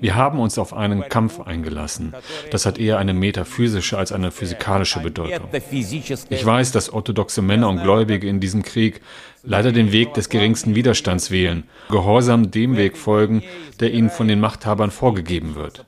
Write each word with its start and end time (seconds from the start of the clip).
Wir 0.00 0.14
haben 0.14 0.38
uns 0.40 0.58
auf 0.58 0.74
einen 0.74 1.08
Kampf 1.08 1.40
eingelassen. 1.40 2.14
Das 2.50 2.66
hat 2.66 2.78
eher 2.78 2.98
eine 2.98 3.14
metaphysische 3.14 3.96
als 3.96 4.12
eine 4.12 4.30
physikalische 4.30 5.00
Bedeutung. 5.00 5.48
Ich 6.28 6.44
weiß, 6.44 6.72
dass 6.72 6.92
orthodoxe 6.92 7.40
Männer 7.40 7.70
und 7.70 7.82
Gläubige 7.82 8.28
in 8.28 8.40
diesem 8.40 8.62
Krieg 8.62 9.00
leider 9.42 9.72
den 9.72 9.90
Weg 9.90 10.12
des 10.14 10.28
geringsten 10.28 10.74
Widerstands 10.74 11.30
wählen, 11.30 11.64
gehorsam 11.88 12.50
dem 12.50 12.76
Weg 12.76 12.98
folgen, 12.98 13.42
der 13.80 13.92
ihnen 13.94 14.10
von 14.10 14.28
den 14.28 14.40
Machthabern 14.40 14.90
vorgegeben 14.90 15.54
wird. 15.54 15.86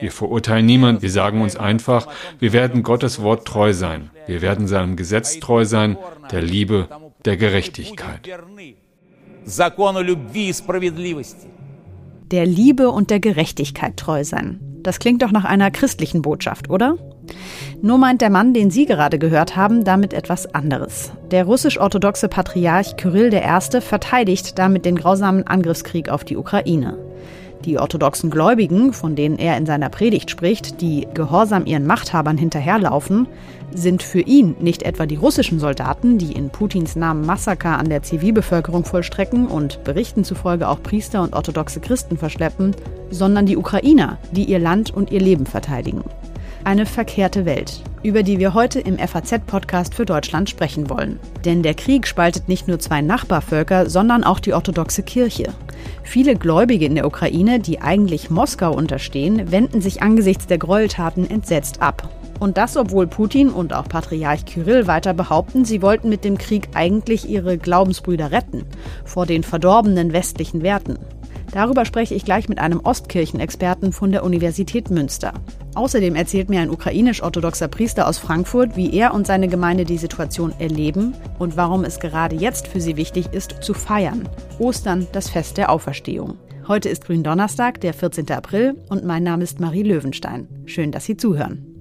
Wir 0.00 0.12
verurteilen 0.12 0.64
niemand, 0.64 1.02
wir 1.02 1.10
sagen 1.10 1.42
uns 1.42 1.56
einfach, 1.56 2.08
wir 2.38 2.52
werden 2.52 2.82
Gottes 2.82 3.20
Wort 3.22 3.46
treu 3.46 3.72
sein, 3.72 4.10
wir 4.26 4.40
werden 4.40 4.66
seinem 4.66 4.96
Gesetz 4.96 5.40
treu 5.40 5.64
sein, 5.64 5.98
der 6.30 6.40
Liebe, 6.40 6.88
der 7.24 7.36
Gerechtigkeit. 7.36 8.26
Der 12.30 12.46
Liebe 12.46 12.90
und 12.90 13.10
der 13.10 13.20
Gerechtigkeit 13.20 13.96
treu 13.96 14.24
sein. 14.24 14.60
Das 14.82 15.00
klingt 15.00 15.22
doch 15.22 15.32
nach 15.32 15.44
einer 15.44 15.70
christlichen 15.70 16.22
Botschaft, 16.22 16.70
oder? 16.70 16.96
Nur 17.82 17.98
meint 17.98 18.22
der 18.22 18.30
Mann, 18.30 18.54
den 18.54 18.70
Sie 18.70 18.86
gerade 18.86 19.18
gehört 19.18 19.54
haben, 19.54 19.84
damit 19.84 20.14
etwas 20.14 20.54
anderes. 20.54 21.12
Der 21.30 21.44
russisch-orthodoxe 21.44 22.28
Patriarch 22.28 22.96
Kyrill 22.96 23.34
I. 23.34 23.80
verteidigt 23.80 24.58
damit 24.58 24.86
den 24.86 24.96
grausamen 24.96 25.46
Angriffskrieg 25.46 26.08
auf 26.08 26.24
die 26.24 26.38
Ukraine. 26.38 26.96
Die 27.64 27.78
orthodoxen 27.78 28.30
Gläubigen, 28.30 28.92
von 28.92 29.16
denen 29.16 29.38
er 29.38 29.56
in 29.56 29.66
seiner 29.66 29.88
Predigt 29.88 30.30
spricht, 30.30 30.80
die 30.80 31.06
gehorsam 31.14 31.66
ihren 31.66 31.86
Machthabern 31.86 32.38
hinterherlaufen, 32.38 33.26
sind 33.74 34.02
für 34.02 34.20
ihn 34.20 34.56
nicht 34.60 34.82
etwa 34.82 35.06
die 35.06 35.16
russischen 35.16 35.58
Soldaten, 35.58 36.18
die 36.18 36.32
in 36.32 36.50
Putins 36.50 36.96
Namen 36.96 37.26
Massaker 37.26 37.78
an 37.78 37.88
der 37.88 38.02
Zivilbevölkerung 38.02 38.84
vollstrecken 38.84 39.46
und 39.46 39.82
Berichten 39.84 40.24
zufolge 40.24 40.68
auch 40.68 40.82
Priester 40.82 41.22
und 41.22 41.34
orthodoxe 41.34 41.80
Christen 41.80 42.16
verschleppen, 42.16 42.74
sondern 43.10 43.46
die 43.46 43.56
Ukrainer, 43.56 44.18
die 44.32 44.44
ihr 44.44 44.58
Land 44.58 44.94
und 44.94 45.10
ihr 45.10 45.20
Leben 45.20 45.46
verteidigen. 45.46 46.02
Eine 46.64 46.86
verkehrte 46.86 47.46
Welt, 47.46 47.82
über 48.02 48.22
die 48.22 48.38
wir 48.38 48.52
heute 48.52 48.80
im 48.80 48.98
FAZ-Podcast 48.98 49.94
für 49.94 50.04
Deutschland 50.04 50.50
sprechen 50.50 50.90
wollen. 50.90 51.18
Denn 51.44 51.62
der 51.62 51.74
Krieg 51.74 52.06
spaltet 52.06 52.48
nicht 52.48 52.68
nur 52.68 52.78
zwei 52.78 53.00
Nachbarvölker, 53.00 53.88
sondern 53.88 54.24
auch 54.24 54.40
die 54.40 54.52
orthodoxe 54.52 55.02
Kirche. 55.02 55.54
Viele 56.02 56.36
Gläubige 56.36 56.84
in 56.84 56.94
der 56.94 57.06
Ukraine, 57.06 57.60
die 57.60 57.80
eigentlich 57.80 58.28
Moskau 58.28 58.74
unterstehen, 58.74 59.50
wenden 59.50 59.80
sich 59.80 60.02
angesichts 60.02 60.46
der 60.46 60.58
Gräueltaten 60.58 61.28
entsetzt 61.30 61.80
ab. 61.80 62.08
Und 62.38 62.56
das, 62.56 62.76
obwohl 62.76 63.06
Putin 63.06 63.50
und 63.50 63.72
auch 63.72 63.88
Patriarch 63.88 64.44
Kyrill 64.44 64.86
weiter 64.86 65.14
behaupten, 65.14 65.64
sie 65.64 65.82
wollten 65.82 66.08
mit 66.08 66.24
dem 66.24 66.38
Krieg 66.38 66.68
eigentlich 66.74 67.28
ihre 67.28 67.58
Glaubensbrüder 67.58 68.30
retten 68.30 68.64
vor 69.04 69.26
den 69.26 69.42
verdorbenen 69.42 70.12
westlichen 70.12 70.62
Werten. 70.62 70.98
Darüber 71.52 71.84
spreche 71.84 72.14
ich 72.14 72.24
gleich 72.24 72.48
mit 72.48 72.58
einem 72.58 72.80
Ostkirchenexperten 72.80 73.92
von 73.92 74.12
der 74.12 74.24
Universität 74.24 74.90
Münster. 74.90 75.32
Außerdem 75.74 76.14
erzählt 76.14 76.50
mir 76.50 76.60
ein 76.60 76.70
ukrainisch-orthodoxer 76.70 77.68
Priester 77.68 78.06
aus 78.06 78.18
Frankfurt, 78.18 78.76
wie 78.76 78.92
er 78.94 79.14
und 79.14 79.26
seine 79.26 79.48
Gemeinde 79.48 79.84
die 79.84 79.98
Situation 79.98 80.52
erleben 80.58 81.14
und 81.38 81.56
warum 81.56 81.84
es 81.84 82.00
gerade 82.00 82.36
jetzt 82.36 82.68
für 82.68 82.80
sie 82.80 82.96
wichtig 82.96 83.32
ist, 83.32 83.62
zu 83.62 83.74
feiern. 83.74 84.28
Ostern, 84.58 85.06
das 85.12 85.30
Fest 85.30 85.56
der 85.56 85.70
Auferstehung. 85.70 86.36
Heute 86.66 86.90
ist 86.90 87.06
Gründonnerstag, 87.06 87.80
der 87.80 87.94
14. 87.94 88.30
April, 88.30 88.76
und 88.90 89.04
mein 89.04 89.22
Name 89.22 89.42
ist 89.42 89.58
Marie 89.58 89.84
Löwenstein. 89.84 90.48
Schön, 90.66 90.92
dass 90.92 91.06
Sie 91.06 91.16
zuhören. 91.16 91.77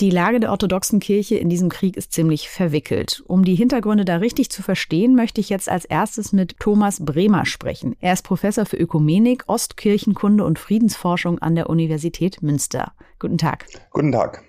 Die 0.00 0.08
Lage 0.08 0.40
der 0.40 0.50
orthodoxen 0.50 0.98
Kirche 0.98 1.36
in 1.36 1.50
diesem 1.50 1.68
Krieg 1.68 1.94
ist 1.98 2.14
ziemlich 2.14 2.48
verwickelt. 2.48 3.22
Um 3.26 3.44
die 3.44 3.54
Hintergründe 3.54 4.06
da 4.06 4.16
richtig 4.16 4.48
zu 4.48 4.62
verstehen, 4.62 5.14
möchte 5.14 5.42
ich 5.42 5.50
jetzt 5.50 5.68
als 5.68 5.84
erstes 5.84 6.32
mit 6.32 6.58
Thomas 6.58 7.04
Bremer 7.04 7.44
sprechen. 7.44 7.96
Er 8.00 8.14
ist 8.14 8.22
Professor 8.22 8.64
für 8.64 8.78
Ökumenik, 8.78 9.44
Ostkirchenkunde 9.46 10.42
und 10.42 10.58
Friedensforschung 10.58 11.38
an 11.40 11.54
der 11.54 11.68
Universität 11.68 12.42
Münster. 12.42 12.92
Guten 13.18 13.36
Tag. 13.36 13.66
Guten 13.90 14.10
Tag. 14.10 14.42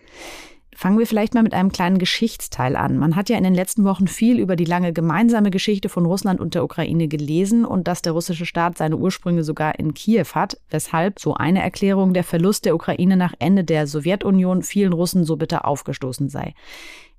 Fangen 0.74 0.98
wir 0.98 1.06
vielleicht 1.06 1.34
mal 1.34 1.44
mit 1.44 1.54
einem 1.54 1.72
kleinen 1.72 1.98
Geschichtsteil 1.98 2.78
an. 2.78 2.98
Man 2.98 3.18
hat 3.18 3.30
ja 3.30 3.38
in 3.38 3.44
den 3.44 3.54
letzten 3.54 3.84
Wochen 3.84 4.08
viel 4.08 4.40
über 4.40 4.56
die 4.56 4.66
lange 4.66 4.94
gemeinsame 4.94 5.52
Geschichte 5.52 5.90
von 5.90 6.06
Russland 6.06 6.40
und 6.40 6.56
der 6.56 6.64
Ukraine 6.64 7.10
gelesen 7.10 7.66
und 7.66 7.88
dass 7.90 8.02
der 8.02 8.14
russische 8.14 8.46
Staat 8.46 8.78
seine 8.78 8.96
Ursprünge 8.96 9.44
sogar 9.44 9.78
in 9.78 9.94
Kiew 9.94 10.28
hat, 10.34 10.58
weshalb 10.70 11.20
so 11.20 11.34
eine 11.34 11.62
Erklärung 11.62 12.14
der 12.14 12.24
Verlust 12.24 12.64
der 12.64 12.74
Ukraine 12.74 13.18
nach 13.18 13.34
Ende 13.38 13.66
der 13.66 13.86
Sowjetunion 13.86 14.64
vielen 14.64 14.94
Russen 14.94 15.26
so 15.26 15.36
bitter 15.36 15.66
aufgestoßen 15.66 16.30
sei. 16.30 16.54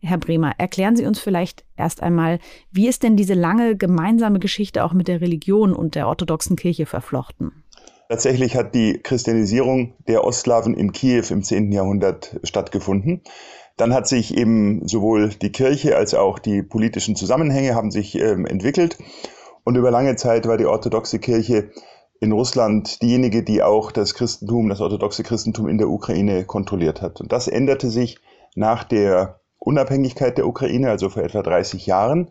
Herr 0.00 0.18
Bremer, 0.18 0.54
erklären 0.58 0.96
Sie 0.96 1.06
uns 1.06 1.20
vielleicht 1.20 1.64
erst 1.76 2.02
einmal, 2.02 2.40
wie 2.72 2.88
ist 2.88 3.02
denn 3.02 3.16
diese 3.16 3.34
lange 3.34 3.76
gemeinsame 3.76 4.40
Geschichte 4.40 4.82
auch 4.82 4.94
mit 4.94 5.08
der 5.08 5.20
Religion 5.20 5.74
und 5.74 5.94
der 5.94 6.08
orthodoxen 6.08 6.56
Kirche 6.56 6.86
verflochten? 6.86 7.61
Tatsächlich 8.12 8.56
hat 8.56 8.74
die 8.74 9.00
Christianisierung 9.02 9.94
der 10.06 10.22
Ostslawen 10.22 10.74
in 10.74 10.92
Kiew 10.92 11.24
im 11.30 11.42
10. 11.42 11.72
Jahrhundert 11.72 12.38
stattgefunden. 12.44 13.22
Dann 13.78 13.94
hat 13.94 14.06
sich 14.06 14.36
eben 14.36 14.86
sowohl 14.86 15.30
die 15.30 15.50
Kirche 15.50 15.96
als 15.96 16.12
auch 16.12 16.38
die 16.38 16.62
politischen 16.62 17.16
Zusammenhänge 17.16 17.74
haben 17.74 17.90
sich 17.90 18.20
ähm, 18.20 18.44
entwickelt. 18.44 18.98
Und 19.64 19.76
über 19.76 19.90
lange 19.90 20.14
Zeit 20.16 20.46
war 20.46 20.58
die 20.58 20.66
orthodoxe 20.66 21.20
Kirche 21.20 21.70
in 22.20 22.32
Russland 22.32 23.00
diejenige, 23.00 23.42
die 23.42 23.62
auch 23.62 23.90
das 23.90 24.12
Christentum, 24.12 24.68
das 24.68 24.82
orthodoxe 24.82 25.22
Christentum 25.22 25.66
in 25.66 25.78
der 25.78 25.88
Ukraine 25.88 26.44
kontrolliert 26.44 27.00
hat. 27.00 27.18
Und 27.22 27.32
das 27.32 27.48
änderte 27.48 27.88
sich 27.88 28.18
nach 28.54 28.84
der 28.84 29.40
Unabhängigkeit 29.58 30.36
der 30.36 30.46
Ukraine, 30.46 30.90
also 30.90 31.08
vor 31.08 31.22
etwa 31.22 31.42
30 31.42 31.86
Jahren. 31.86 32.28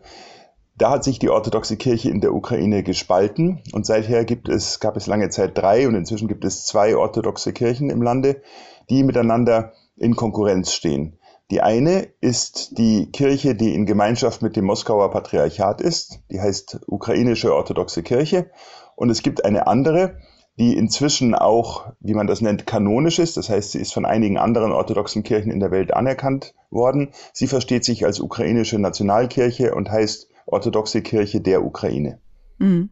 Da 0.82 0.90
hat 0.90 1.04
sich 1.04 1.20
die 1.20 1.30
orthodoxe 1.30 1.76
Kirche 1.76 2.10
in 2.10 2.20
der 2.20 2.34
Ukraine 2.34 2.82
gespalten 2.82 3.62
und 3.72 3.86
seither 3.86 4.24
gibt 4.24 4.48
es, 4.48 4.80
gab 4.80 4.96
es 4.96 5.06
lange 5.06 5.30
Zeit 5.30 5.56
drei 5.56 5.86
und 5.86 5.94
inzwischen 5.94 6.26
gibt 6.26 6.44
es 6.44 6.66
zwei 6.66 6.96
orthodoxe 6.96 7.52
Kirchen 7.52 7.88
im 7.88 8.02
Lande, 8.02 8.42
die 8.90 9.04
miteinander 9.04 9.74
in 9.96 10.16
Konkurrenz 10.16 10.72
stehen. 10.72 11.20
Die 11.52 11.60
eine 11.60 12.08
ist 12.20 12.78
die 12.78 13.12
Kirche, 13.12 13.54
die 13.54 13.76
in 13.76 13.86
Gemeinschaft 13.86 14.42
mit 14.42 14.56
dem 14.56 14.64
Moskauer 14.64 15.12
Patriarchat 15.12 15.80
ist, 15.80 16.18
die 16.32 16.40
heißt 16.40 16.80
Ukrainische 16.88 17.54
Orthodoxe 17.54 18.02
Kirche. 18.02 18.50
Und 18.96 19.08
es 19.08 19.22
gibt 19.22 19.44
eine 19.44 19.68
andere, 19.68 20.16
die 20.58 20.76
inzwischen 20.76 21.36
auch, 21.36 21.92
wie 22.00 22.14
man 22.14 22.26
das 22.26 22.40
nennt, 22.40 22.66
kanonisch 22.66 23.20
ist. 23.20 23.36
Das 23.36 23.48
heißt, 23.50 23.70
sie 23.70 23.78
ist 23.78 23.94
von 23.94 24.04
einigen 24.04 24.36
anderen 24.36 24.72
orthodoxen 24.72 25.22
Kirchen 25.22 25.52
in 25.52 25.60
der 25.60 25.70
Welt 25.70 25.94
anerkannt 25.94 26.54
worden. 26.70 27.12
Sie 27.32 27.46
versteht 27.46 27.84
sich 27.84 28.04
als 28.04 28.18
ukrainische 28.18 28.80
Nationalkirche 28.80 29.76
und 29.76 29.88
heißt 29.88 30.31
orthodoxe 30.46 31.02
Kirche 31.02 31.40
der 31.40 31.64
Ukraine. 31.64 32.18
Mhm. 32.58 32.90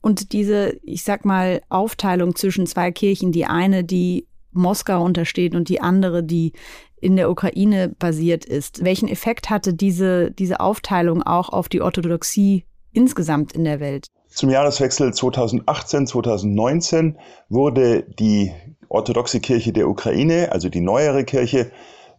Und 0.00 0.32
diese, 0.32 0.78
ich 0.82 1.02
sag 1.02 1.24
mal, 1.24 1.62
Aufteilung 1.70 2.36
zwischen 2.36 2.66
zwei 2.66 2.92
Kirchen, 2.92 3.32
die 3.32 3.46
eine, 3.46 3.84
die 3.84 4.26
Moskau 4.52 5.02
untersteht 5.02 5.54
und 5.54 5.68
die 5.68 5.80
andere, 5.80 6.22
die 6.22 6.52
in 7.00 7.16
der 7.16 7.30
Ukraine 7.30 7.94
basiert 7.98 8.44
ist. 8.44 8.84
Welchen 8.84 9.08
Effekt 9.08 9.50
hatte 9.50 9.74
diese, 9.74 10.30
diese 10.30 10.60
Aufteilung 10.60 11.22
auch 11.22 11.48
auf 11.50 11.68
die 11.68 11.82
Orthodoxie 11.82 12.64
insgesamt 12.92 13.52
in 13.52 13.64
der 13.64 13.80
Welt? 13.80 14.06
Zum 14.28 14.50
Jahreswechsel 14.50 15.12
2018, 15.12 16.06
2019 16.06 17.18
wurde 17.48 18.02
die 18.18 18.52
orthodoxe 18.88 19.40
Kirche 19.40 19.72
der 19.72 19.88
Ukraine, 19.88 20.50
also 20.50 20.68
die 20.68 20.80
neuere 20.80 21.24
Kirche, 21.24 21.70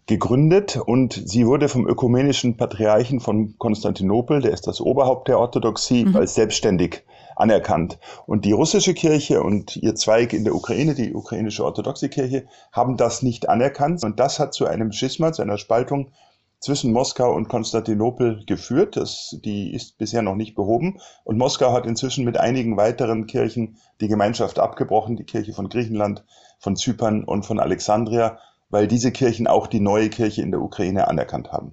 gegründet 0.07 0.77
und 0.77 1.13
sie 1.13 1.47
wurde 1.47 1.67
vom 1.67 1.87
ökumenischen 1.87 2.57
Patriarchen 2.57 3.19
von 3.19 3.57
Konstantinopel, 3.57 4.41
der 4.41 4.51
ist 4.51 4.67
das 4.67 4.79
Oberhaupt 4.79 5.27
der 5.27 5.39
Orthodoxie, 5.39 6.05
mhm. 6.05 6.15
als 6.15 6.35
selbstständig 6.35 7.03
anerkannt. 7.35 7.97
Und 8.27 8.45
die 8.45 8.51
russische 8.51 8.93
Kirche 8.93 9.41
und 9.41 9.75
ihr 9.77 9.95
Zweig 9.95 10.33
in 10.33 10.43
der 10.43 10.55
Ukraine, 10.55 10.93
die 10.93 11.13
ukrainische 11.13 11.65
orthodoxe 11.65 12.09
Kirche, 12.09 12.45
haben 12.71 12.97
das 12.97 13.23
nicht 13.23 13.49
anerkannt. 13.49 14.03
Und 14.03 14.19
das 14.19 14.39
hat 14.39 14.53
zu 14.53 14.67
einem 14.67 14.91
Schisma, 14.91 15.33
zu 15.33 15.41
einer 15.41 15.57
Spaltung 15.57 16.11
zwischen 16.59 16.93
Moskau 16.93 17.33
und 17.33 17.49
Konstantinopel 17.49 18.43
geführt. 18.45 18.95
Das, 18.95 19.37
die 19.43 19.73
ist 19.73 19.97
bisher 19.97 20.21
noch 20.21 20.35
nicht 20.35 20.55
behoben. 20.55 20.99
Und 21.23 21.37
Moskau 21.37 21.73
hat 21.73 21.85
inzwischen 21.85 22.25
mit 22.25 22.37
einigen 22.37 22.77
weiteren 22.77 23.25
Kirchen 23.25 23.77
die 24.01 24.07
Gemeinschaft 24.07 24.59
abgebrochen, 24.59 25.15
die 25.15 25.25
Kirche 25.25 25.53
von 25.53 25.67
Griechenland, 25.67 26.23
von 26.59 26.75
Zypern 26.75 27.23
und 27.23 27.45
von 27.45 27.59
Alexandria 27.59 28.39
weil 28.75 28.89
diese 28.89 29.13
Kirchen 29.13 29.47
auch 29.47 29.67
die 29.67 29.79
neue 29.79 30.09
Kirche 30.09 30.41
in 30.41 30.51
der 30.51 30.59
Ukraine 30.61 31.07
anerkannt 31.07 31.49
haben. 31.53 31.71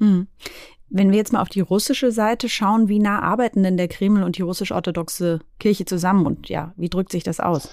Mhm. 0.00 0.26
Wenn 0.90 1.12
wir 1.12 1.16
jetzt 1.16 1.32
mal 1.32 1.40
auf 1.40 1.48
die 1.48 1.60
russische 1.60 2.10
Seite 2.10 2.48
schauen, 2.48 2.88
wie 2.88 2.98
nah 2.98 3.22
arbeiten 3.22 3.62
denn 3.62 3.76
der 3.76 3.86
Kreml 3.86 4.24
und 4.24 4.38
die 4.38 4.42
russisch-orthodoxe 4.42 5.38
Kirche 5.60 5.84
zusammen 5.84 6.26
und 6.26 6.48
ja, 6.48 6.72
wie 6.76 6.88
drückt 6.88 7.12
sich 7.12 7.22
das 7.22 7.38
aus? 7.38 7.68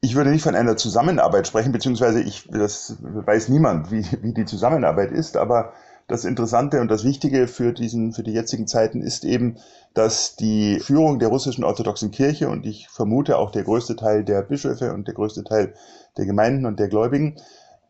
Ich 0.00 0.14
würde 0.14 0.30
nicht 0.30 0.42
von 0.42 0.54
einer 0.54 0.78
Zusammenarbeit 0.78 1.46
sprechen, 1.46 1.72
beziehungsweise 1.72 2.22
ich, 2.22 2.48
das 2.50 2.96
weiß 3.02 3.50
niemand, 3.50 3.90
wie, 3.90 4.06
wie 4.22 4.32
die 4.32 4.46
Zusammenarbeit 4.46 5.12
ist, 5.12 5.36
aber 5.36 5.74
das 6.08 6.24
Interessante 6.24 6.80
und 6.80 6.90
das 6.90 7.04
Wichtige 7.04 7.48
für 7.48 7.74
diesen, 7.74 8.14
für 8.14 8.22
die 8.22 8.32
jetzigen 8.32 8.66
Zeiten 8.66 9.02
ist 9.02 9.26
eben, 9.26 9.58
dass 9.92 10.36
die 10.36 10.80
Führung 10.80 11.18
der 11.18 11.28
russischen 11.28 11.64
orthodoxen 11.64 12.12
Kirche 12.12 12.48
und 12.48 12.64
ich 12.64 12.88
vermute 12.88 13.36
auch 13.36 13.50
der 13.50 13.64
größte 13.64 13.94
Teil 13.94 14.24
der 14.24 14.40
Bischöfe 14.40 14.94
und 14.94 15.06
der 15.06 15.14
größte 15.14 15.44
Teil 15.44 15.74
der 16.16 16.24
Gemeinden 16.24 16.64
und 16.64 16.80
der 16.80 16.88
Gläubigen 16.88 17.36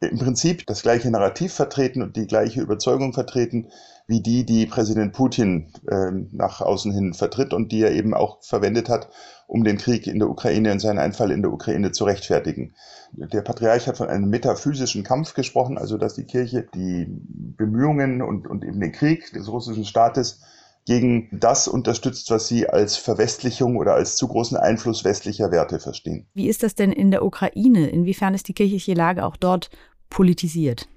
im 0.01 0.19
Prinzip 0.19 0.67
das 0.67 0.83
gleiche 0.83 1.11
Narrativ 1.11 1.53
vertreten 1.53 2.03
und 2.03 2.17
die 2.17 2.27
gleiche 2.27 2.61
Überzeugung 2.61 3.13
vertreten, 3.13 3.69
wie 4.07 4.21
die, 4.23 4.45
die 4.45 4.67
Präsident 4.67 5.13
Putin 5.13 5.73
äh, 5.89 6.13
nach 6.33 6.61
außen 6.61 6.93
hin 6.93 7.15
vertritt 7.15 7.53
und 7.53 7.73
die 7.73 7.83
er 7.83 7.93
eben 7.93 8.15
auch 8.15 8.43
verwendet 8.43 8.89
hat, 8.89 9.09
um 9.47 9.65
den 9.65 9.79
Krieg 9.79 10.07
in 10.07 10.19
der 10.19 10.29
Ukraine 10.29 10.73
und 10.73 10.81
seinen 10.81 10.99
Einfall 10.99 11.31
in 11.31 11.43
der 11.43 11.53
Ukraine 11.53 11.93
zu 11.93 12.05
rechtfertigen. 12.05 12.75
Der 13.13 13.41
Patriarch 13.41 13.87
hat 13.89 13.97
von 13.97 14.09
einem 14.09 14.29
metaphysischen 14.29 15.03
Kampf 15.03 15.35
gesprochen, 15.35 15.79
also 15.79 15.99
dass 15.99 16.15
die 16.15 16.25
Kirche 16.25 16.67
die 16.75 17.07
Bemühungen 17.09 18.23
und, 18.23 18.47
und 18.47 18.65
eben 18.65 18.81
den 18.81 18.93
Krieg 18.93 19.33
des 19.33 19.49
russischen 19.49 19.85
Staates 19.85 20.41
gegen 20.87 21.29
das 21.33 21.69
unterstützt, 21.69 22.31
was 22.31 22.47
sie 22.47 22.69
als 22.69 22.97
Verwestlichung 22.97 23.77
oder 23.77 23.95
als 23.95 24.17
zu 24.17 24.29
großen 24.29 24.57
Einfluss 24.57 25.05
westlicher 25.05 25.51
Werte 25.51 25.81
verstehen. 25.81 26.27
Wie 26.33 26.49
ist 26.49 26.63
das 26.63 26.75
denn 26.75 26.93
in 26.93 27.11
der 27.11 27.25
Ukraine? 27.25 27.89
Inwiefern 27.89 28.35
ist 28.35 28.49
die 28.49 28.55
kirchliche 28.55 28.95
Lage 28.95 29.25
auch 29.25 29.37
dort 29.37 29.69
politisiert? 30.09 30.89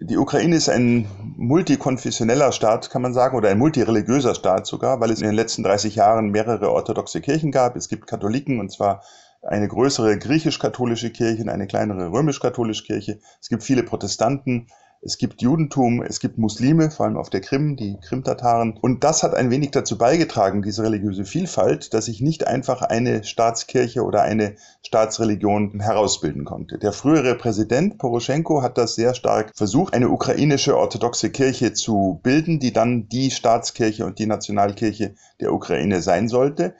Die 0.00 0.16
Ukraine 0.16 0.56
ist 0.56 0.68
ein 0.68 1.06
multikonfessioneller 1.36 2.52
Staat, 2.52 2.90
kann 2.90 3.02
man 3.02 3.14
sagen, 3.14 3.36
oder 3.36 3.48
ein 3.48 3.58
multireligiöser 3.58 4.34
Staat 4.34 4.66
sogar, 4.66 5.00
weil 5.00 5.10
es 5.10 5.20
in 5.20 5.26
den 5.26 5.36
letzten 5.36 5.62
30 5.62 5.96
Jahren 5.96 6.30
mehrere 6.30 6.70
orthodoxe 6.70 7.20
Kirchen 7.20 7.50
gab. 7.50 7.76
Es 7.76 7.88
gibt 7.88 8.06
Katholiken, 8.06 8.60
und 8.60 8.70
zwar 8.70 9.02
eine 9.42 9.68
größere 9.68 10.18
griechisch-katholische 10.18 11.10
Kirche 11.10 11.42
und 11.42 11.48
eine 11.48 11.66
kleinere 11.66 12.10
römisch-katholische 12.10 12.84
Kirche. 12.84 13.18
Es 13.40 13.48
gibt 13.48 13.62
viele 13.62 13.82
Protestanten. 13.82 14.68
Es 15.06 15.18
gibt 15.18 15.42
Judentum, 15.42 16.02
es 16.02 16.18
gibt 16.18 16.38
Muslime, 16.38 16.90
vor 16.90 17.04
allem 17.04 17.18
auf 17.18 17.28
der 17.28 17.42
Krim, 17.42 17.76
die 17.76 17.98
Krimtataren. 18.00 18.78
Und 18.80 19.04
das 19.04 19.22
hat 19.22 19.34
ein 19.34 19.50
wenig 19.50 19.70
dazu 19.72 19.98
beigetragen, 19.98 20.62
diese 20.62 20.82
religiöse 20.82 21.26
Vielfalt, 21.26 21.92
dass 21.92 22.06
sich 22.06 22.22
nicht 22.22 22.46
einfach 22.46 22.80
eine 22.80 23.22
Staatskirche 23.22 24.02
oder 24.02 24.22
eine 24.22 24.56
Staatsreligion 24.82 25.78
herausbilden 25.80 26.46
konnte. 26.46 26.78
Der 26.78 26.92
frühere 26.92 27.34
Präsident 27.34 27.98
Poroschenko 27.98 28.62
hat 28.62 28.78
das 28.78 28.94
sehr 28.94 29.14
stark 29.14 29.52
versucht, 29.54 29.92
eine 29.92 30.08
ukrainische 30.08 30.74
orthodoxe 30.74 31.28
Kirche 31.28 31.74
zu 31.74 32.20
bilden, 32.22 32.58
die 32.58 32.72
dann 32.72 33.06
die 33.10 33.30
Staatskirche 33.30 34.06
und 34.06 34.18
die 34.18 34.26
Nationalkirche 34.26 35.16
der 35.38 35.52
Ukraine 35.52 36.00
sein 36.00 36.28
sollte. 36.28 36.74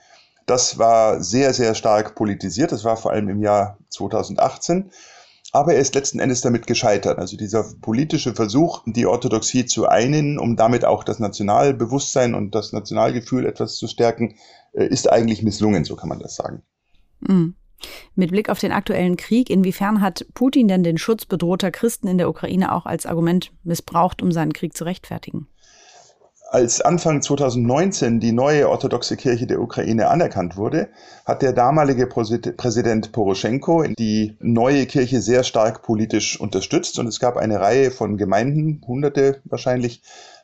Das 0.47 0.79
war 0.79 1.23
sehr, 1.23 1.53
sehr 1.53 1.75
stark 1.75 2.15
politisiert. 2.15 2.73
Das 2.73 2.85
war 2.85 2.97
vor 2.97 3.12
allem 3.12 3.29
im 3.29 3.43
Jahr 3.43 3.76
2018. 3.91 4.91
Aber 5.55 5.75
er 5.75 5.81
ist 5.81 5.95
letzten 5.95 6.19
Endes 6.19 6.41
damit 6.41 6.67
gescheitert. 6.67 7.17
Also 7.17 7.37
dieser 7.37 7.65
politische 7.81 8.35
Versuch, 8.35 8.83
die 8.87 9.06
Orthodoxie 9.06 9.65
zu 9.65 9.87
einen, 9.87 10.37
um 10.37 10.56
damit 10.56 10.85
auch 10.85 11.05
das 11.05 11.21
Nationalbewusstsein 11.21 12.35
und 12.35 12.56
das 12.56 12.73
Nationalgefühl 12.73 13.47
etwas 13.47 13.77
zu 13.77 13.87
stärken, 13.87 14.35
äh, 14.73 14.85
ist 14.85 15.09
eigentlich 15.09 15.45
misslungen, 15.45 15.85
so 15.85 15.95
kann 15.95 16.09
man 16.09 16.19
das 16.19 16.35
sagen. 16.35 16.62
Mhm. 17.21 17.55
Mit 18.17 18.33
Blick 18.33 18.49
auf 18.49 18.59
den 18.59 18.73
aktuellen 18.73 19.17
Krieg, 19.17 19.49
inwiefern 19.49 20.01
hat 20.01 20.27
Putin 20.35 20.67
denn 20.67 20.83
den 20.83 20.99
Schutz 20.99 21.25
bedrohter 21.25 21.71
Christen 21.71 22.09
in 22.09 22.19
der 22.19 22.29
Ukraine 22.29 22.73
auch 22.73 22.85
als 22.85 23.07
Argument 23.07 23.53
missbraucht, 23.62 24.23
um 24.23 24.33
seinen 24.33 24.55
Krieg 24.55 24.77
zu 24.77 24.83
rechtfertigen? 24.83 25.47
Als 26.55 26.81
Anfang 26.81 27.21
2019 27.21 28.21
die 28.21 28.31
neue 28.31 28.69
orthodoxe 28.69 29.17
Kirche 29.17 29.49
der 29.49 29.61
Ukraine 29.61 30.06
anerkannt 30.06 30.56
wurde, 30.56 30.89
hat 31.27 31.43
der 31.43 31.53
damalige 31.53 32.06
Präsident 32.06 33.11
Poroschenko 33.11 33.83
die 33.99 34.37
neue 34.39 34.87
Kirche 34.87 35.21
sehr 35.21 35.43
stark 35.43 35.83
politisch 35.83 36.39
unterstützt. 36.39 37.01
Und 37.01 37.09
es 37.09 37.19
gab 37.19 37.37
eine 37.37 37.59
Reihe 37.59 37.91
von 37.91 38.19
Gemeinden, 38.19 38.81
hunderte 38.87 39.41
wahrscheinlich, 39.45 40.03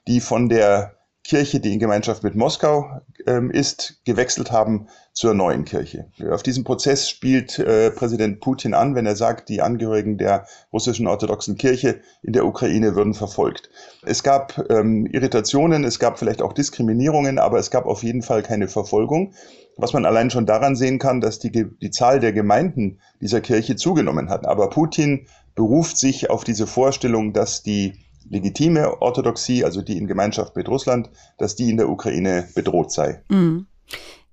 die 0.08 0.18
von 0.18 0.48
der 0.48 0.96
Kirche, 1.30 1.60
die 1.60 1.72
in 1.72 1.78
Gemeinschaft 1.78 2.24
mit 2.24 2.34
Moskau 2.34 2.90
ähm, 3.24 3.52
ist, 3.52 4.00
gewechselt 4.04 4.50
haben 4.50 4.88
zur 5.12 5.32
neuen 5.32 5.64
Kirche. 5.64 6.10
Auf 6.28 6.42
diesen 6.42 6.64
Prozess 6.64 7.08
spielt 7.08 7.56
äh, 7.60 7.92
Präsident 7.92 8.40
Putin 8.40 8.74
an, 8.74 8.96
wenn 8.96 9.06
er 9.06 9.14
sagt, 9.14 9.48
die 9.48 9.62
Angehörigen 9.62 10.18
der 10.18 10.48
russischen 10.72 11.06
orthodoxen 11.06 11.56
Kirche 11.56 12.00
in 12.24 12.32
der 12.32 12.44
Ukraine 12.44 12.96
würden 12.96 13.14
verfolgt. 13.14 13.70
Es 14.02 14.24
gab 14.24 14.60
ähm, 14.70 15.06
Irritationen, 15.06 15.84
es 15.84 16.00
gab 16.00 16.18
vielleicht 16.18 16.42
auch 16.42 16.52
Diskriminierungen, 16.52 17.38
aber 17.38 17.60
es 17.60 17.70
gab 17.70 17.86
auf 17.86 18.02
jeden 18.02 18.22
Fall 18.22 18.42
keine 18.42 18.66
Verfolgung. 18.66 19.32
Was 19.76 19.92
man 19.92 20.06
allein 20.06 20.30
schon 20.30 20.46
daran 20.46 20.74
sehen 20.74 20.98
kann, 20.98 21.20
dass 21.20 21.38
die, 21.38 21.52
die 21.52 21.90
Zahl 21.92 22.18
der 22.18 22.32
Gemeinden 22.32 22.98
dieser 23.20 23.40
Kirche 23.40 23.76
zugenommen 23.76 24.30
hat. 24.30 24.46
Aber 24.46 24.68
Putin 24.68 25.28
beruft 25.54 25.96
sich 25.96 26.28
auf 26.28 26.42
diese 26.42 26.66
Vorstellung, 26.66 27.32
dass 27.32 27.62
die 27.62 28.00
legitime 28.28 29.00
Orthodoxie, 29.00 29.64
also 29.64 29.82
die 29.82 29.98
in 29.98 30.06
Gemeinschaft 30.06 30.56
mit 30.56 30.68
Russland, 30.68 31.10
dass 31.38 31.56
die 31.56 31.70
in 31.70 31.76
der 31.76 31.88
Ukraine 31.88 32.48
bedroht 32.54 32.92
sei. 32.92 33.22
Mhm. 33.28 33.66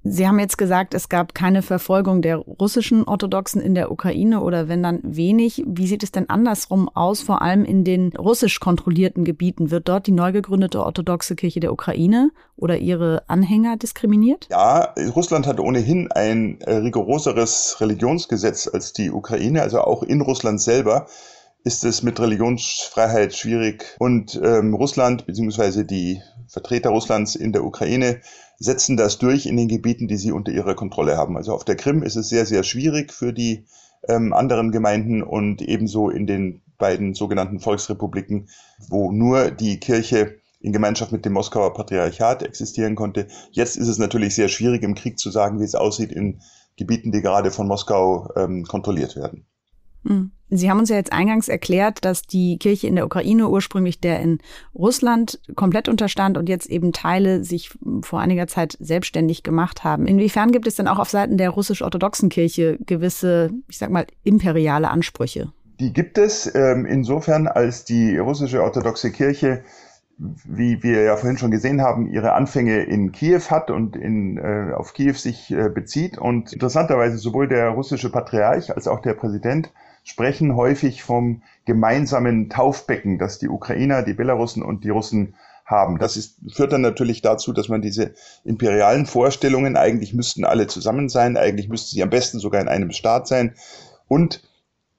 Sie 0.10 0.28
haben 0.28 0.40
jetzt 0.40 0.58
gesagt, 0.58 0.94
es 0.94 1.10
gab 1.10 1.34
keine 1.34 1.62
Verfolgung 1.62 2.22
der 2.22 2.38
russischen 2.38 3.04
Orthodoxen 3.04 3.62
in 3.62 3.76
der 3.76 3.92
Ukraine 3.92 4.42
oder 4.42 4.70
wenn 4.70 4.82
dann 4.82 5.02
wenig. 5.04 5.64
Wie 5.68 5.88
sieht 5.88 6.02
es 6.04 6.12
denn 6.12 6.30
andersrum 6.30 6.90
aus, 6.94 7.22
vor 7.22 7.42
allem 7.42 7.66
in 7.66 7.84
den 7.84 8.14
russisch 8.16 8.60
kontrollierten 8.60 9.26
Gebieten? 9.26 9.70
Wird 9.70 9.90
dort 9.90 10.08
die 10.08 10.12
neu 10.12 10.32
gegründete 10.32 10.84
orthodoxe 10.84 11.36
Kirche 11.36 11.60
der 11.60 11.74
Ukraine 11.74 12.32
oder 12.56 12.78
ihre 12.78 13.24
Anhänger 13.28 13.76
diskriminiert? 13.76 14.48
Ja, 14.50 14.94
Russland 15.16 15.46
hat 15.46 15.60
ohnehin 15.60 16.10
ein 16.12 16.62
äh, 16.62 16.76
rigoroseres 16.76 17.78
Religionsgesetz 17.82 18.70
als 18.72 18.94
die 18.94 19.12
Ukraine, 19.12 19.62
also 19.62 19.82
auch 19.82 20.04
in 20.04 20.22
Russland 20.22 20.62
selber 20.62 21.08
ist 21.68 21.84
es 21.84 22.02
mit 22.02 22.18
Religionsfreiheit 22.18 23.36
schwierig. 23.36 23.98
Und 24.00 24.40
ähm, 24.42 24.74
Russland 24.74 25.26
bzw. 25.26 25.84
die 25.84 26.22
Vertreter 26.48 26.92
Russlands 26.92 27.36
in 27.36 27.52
der 27.52 27.66
Ukraine 27.66 28.22
setzen 28.58 28.96
das 28.96 29.18
durch 29.18 29.46
in 29.46 29.58
den 29.58 29.68
Gebieten, 29.68 30.08
die 30.08 30.16
sie 30.16 30.32
unter 30.32 30.54
ihrer 30.54 30.76
Kontrolle 30.76 31.18
haben. 31.18 31.36
Also 31.36 31.54
auf 31.54 31.66
der 31.66 31.76
Krim 31.76 32.04
ist 32.04 32.16
es 32.16 32.30
sehr, 32.30 32.46
sehr 32.46 32.64
schwierig 32.64 33.12
für 33.12 33.34
die 33.34 33.66
ähm, 34.08 34.32
anderen 34.32 34.72
Gemeinden 34.72 35.22
und 35.22 35.62
ebenso 35.62 36.10
in 36.10 36.26
den 36.26 36.62
beiden 36.78 37.14
sogenannten 37.14 37.60
Volksrepubliken, 37.60 38.48
wo 38.88 39.12
nur 39.12 39.52
die 39.52 39.78
Kirche 39.78 40.38
in 40.62 40.72
Gemeinschaft 40.72 41.12
mit 41.12 41.26
dem 41.26 41.34
Moskauer 41.34 41.74
Patriarchat 41.74 42.44
existieren 42.44 42.96
konnte. 42.96 43.28
Jetzt 43.52 43.76
ist 43.76 43.90
es 43.90 43.98
natürlich 43.98 44.36
sehr 44.36 44.48
schwierig 44.48 44.84
im 44.84 44.96
Krieg 44.96 45.20
zu 45.20 45.32
sagen, 45.32 45.60
wie 45.60 45.66
es 45.66 45.76
aussieht 45.76 46.14
in 46.14 46.40
Gebieten, 46.78 47.12
die 47.12 47.22
gerade 47.22 47.52
von 47.52 47.68
Moskau 47.68 48.30
ähm, 48.38 48.64
kontrolliert 48.64 49.18
werden. 49.18 49.46
Hm. 50.08 50.32
Sie 50.50 50.70
haben 50.70 50.80
uns 50.80 50.88
ja 50.88 50.96
jetzt 50.96 51.12
eingangs 51.12 51.50
erklärt, 51.50 52.06
dass 52.06 52.22
die 52.22 52.58
Kirche 52.58 52.88
in 52.88 52.96
der 52.96 53.06
Ukraine 53.06 53.50
ursprünglich 53.50 54.00
der 54.00 54.22
in 54.22 54.40
Russland 54.74 55.42
komplett 55.56 55.90
unterstand 55.90 56.38
und 56.38 56.48
jetzt 56.48 56.68
eben 56.68 56.94
Teile 56.94 57.44
sich 57.44 57.72
vor 58.02 58.22
einiger 58.22 58.48
Zeit 58.48 58.78
selbstständig 58.80 59.44
gemacht 59.44 59.84
haben. 59.84 60.08
Inwiefern 60.08 60.54
gibt 60.54 60.66
es 60.66 60.76
denn 60.76 60.88
auch 60.88 61.00
auf 61.00 61.10
Seiten 61.10 61.38
der 61.38 61.50
russisch-orthodoxen 61.50 62.30
Kirche 62.30 62.78
gewisse, 62.86 63.52
ich 63.68 63.78
sag 63.78 63.90
mal, 63.90 64.08
imperiale 64.24 64.90
Ansprüche? 64.90 65.52
Die 65.82 65.92
gibt 65.92 66.18
es 66.18 66.50
ähm, 66.56 66.86
insofern, 66.86 67.48
als 67.48 67.84
die 67.84 68.18
russische 68.18 68.64
orthodoxe 68.64 69.12
Kirche 69.12 69.64
wie 70.18 70.82
wir 70.82 71.04
ja 71.04 71.16
vorhin 71.16 71.38
schon 71.38 71.52
gesehen 71.52 71.82
haben, 71.82 72.08
ihre 72.08 72.34
Anfänge 72.34 72.84
in 72.84 73.12
Kiew 73.12 73.52
hat 73.52 73.70
und 73.70 73.96
in, 73.96 74.38
äh, 74.38 74.74
auf 74.74 74.94
Kiew 74.94 75.14
sich 75.14 75.52
äh, 75.52 75.70
bezieht. 75.70 76.18
Und 76.18 76.54
interessanterweise 76.54 77.18
sowohl 77.18 77.48
der 77.48 77.70
russische 77.70 78.12
Patriarch 78.12 78.76
als 78.76 78.88
auch 78.88 79.00
der 79.02 79.14
Präsident 79.14 79.72
sprechen 80.08 80.56
häufig 80.56 81.04
vom 81.04 81.44
gemeinsamen 81.66 82.50
Taufbecken, 82.50 83.20
das 83.20 83.40
die 83.40 83.50
Ukrainer, 83.50 84.04
die 84.04 84.14
Belarussen 84.14 84.64
und 84.64 84.86
die 84.86 84.90
Russen 84.90 85.36
haben. 85.66 86.00
Das 86.00 86.16
ist, 86.16 86.38
führt 86.54 86.72
dann 86.72 86.80
natürlich 86.80 87.22
dazu, 87.22 87.52
dass 87.52 87.68
man 87.68 87.82
diese 87.82 88.14
imperialen 88.46 89.06
Vorstellungen, 89.06 89.76
eigentlich 89.76 90.14
müssten 90.14 90.46
alle 90.46 90.68
zusammen 90.68 91.10
sein, 91.10 91.36
eigentlich 91.36 91.68
müssten 91.68 91.94
sie 91.94 92.04
am 92.04 92.10
besten 92.10 92.40
sogar 92.40 92.62
in 92.62 92.70
einem 92.70 92.92
Staat 92.92 93.28
sein. 93.28 93.56
Und 94.08 94.42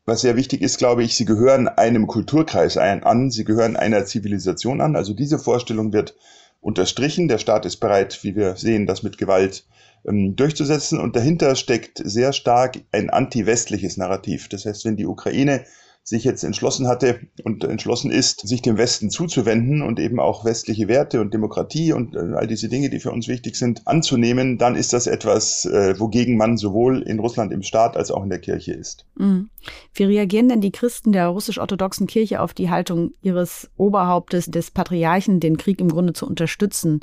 was 0.04 0.20
sehr 0.20 0.36
wichtig 0.36 0.60
ist, 0.60 0.76
glaube 0.76 1.02
ich, 1.02 1.16
sie 1.16 1.24
gehören 1.24 1.68
einem 1.68 2.06
Kulturkreis 2.06 2.76
an, 2.76 3.30
sie 3.30 3.44
gehören 3.44 3.76
einer 3.76 4.04
Zivilisation 4.04 4.82
an. 4.82 4.94
Also 4.94 5.14
diese 5.14 5.38
Vorstellung 5.38 5.94
wird 5.94 6.16
unterstrichen. 6.60 7.28
Der 7.28 7.38
Staat 7.38 7.64
ist 7.64 7.78
bereit, 7.78 8.22
wie 8.24 8.36
wir 8.36 8.56
sehen, 8.56 8.86
das 8.86 9.02
mit 9.02 9.16
Gewalt 9.16 9.64
durchzusetzen. 10.04 10.98
Und 10.98 11.16
dahinter 11.16 11.54
steckt 11.54 12.00
sehr 12.04 12.32
stark 12.32 12.80
ein 12.92 13.10
anti-westliches 13.10 13.96
Narrativ. 13.96 14.48
Das 14.48 14.64
heißt, 14.64 14.84
wenn 14.84 14.96
die 14.96 15.06
Ukraine 15.06 15.64
sich 16.08 16.24
jetzt 16.24 16.42
entschlossen 16.42 16.88
hatte 16.88 17.20
und 17.44 17.64
entschlossen 17.64 18.10
ist, 18.10 18.48
sich 18.48 18.62
dem 18.62 18.78
Westen 18.78 19.10
zuzuwenden 19.10 19.82
und 19.82 20.00
eben 20.00 20.20
auch 20.20 20.42
westliche 20.46 20.88
Werte 20.88 21.20
und 21.20 21.34
Demokratie 21.34 21.92
und 21.92 22.16
äh, 22.16 22.34
all 22.34 22.46
diese 22.46 22.70
Dinge, 22.70 22.88
die 22.88 22.98
für 22.98 23.12
uns 23.12 23.28
wichtig 23.28 23.56
sind, 23.56 23.86
anzunehmen, 23.86 24.56
dann 24.56 24.74
ist 24.74 24.94
das 24.94 25.06
etwas, 25.06 25.66
äh, 25.66 26.00
wogegen 26.00 26.38
man 26.38 26.56
sowohl 26.56 27.02
in 27.02 27.18
Russland 27.18 27.52
im 27.52 27.62
Staat 27.62 27.94
als 27.94 28.10
auch 28.10 28.22
in 28.22 28.30
der 28.30 28.38
Kirche 28.38 28.72
ist. 28.72 29.04
Mhm. 29.16 29.50
Wie 29.92 30.04
reagieren 30.04 30.48
denn 30.48 30.62
die 30.62 30.72
Christen 30.72 31.12
der 31.12 31.26
russisch-orthodoxen 31.26 32.06
Kirche 32.06 32.40
auf 32.40 32.54
die 32.54 32.70
Haltung 32.70 33.12
ihres 33.20 33.68
Oberhauptes, 33.76 34.46
des 34.46 34.70
Patriarchen, 34.70 35.40
den 35.40 35.58
Krieg 35.58 35.78
im 35.78 35.90
Grunde 35.90 36.14
zu 36.14 36.26
unterstützen? 36.26 37.00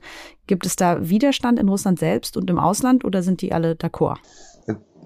Gibt 0.47 0.65
es 0.65 0.75
da 0.75 1.07
Widerstand 1.07 1.59
in 1.59 1.69
Russland 1.69 1.99
selbst 1.99 2.37
und 2.37 2.49
im 2.49 2.57
Ausland 2.57 3.05
oder 3.05 3.21
sind 3.21 3.41
die 3.43 3.51
alle 3.51 3.73
d'accord? 3.73 4.17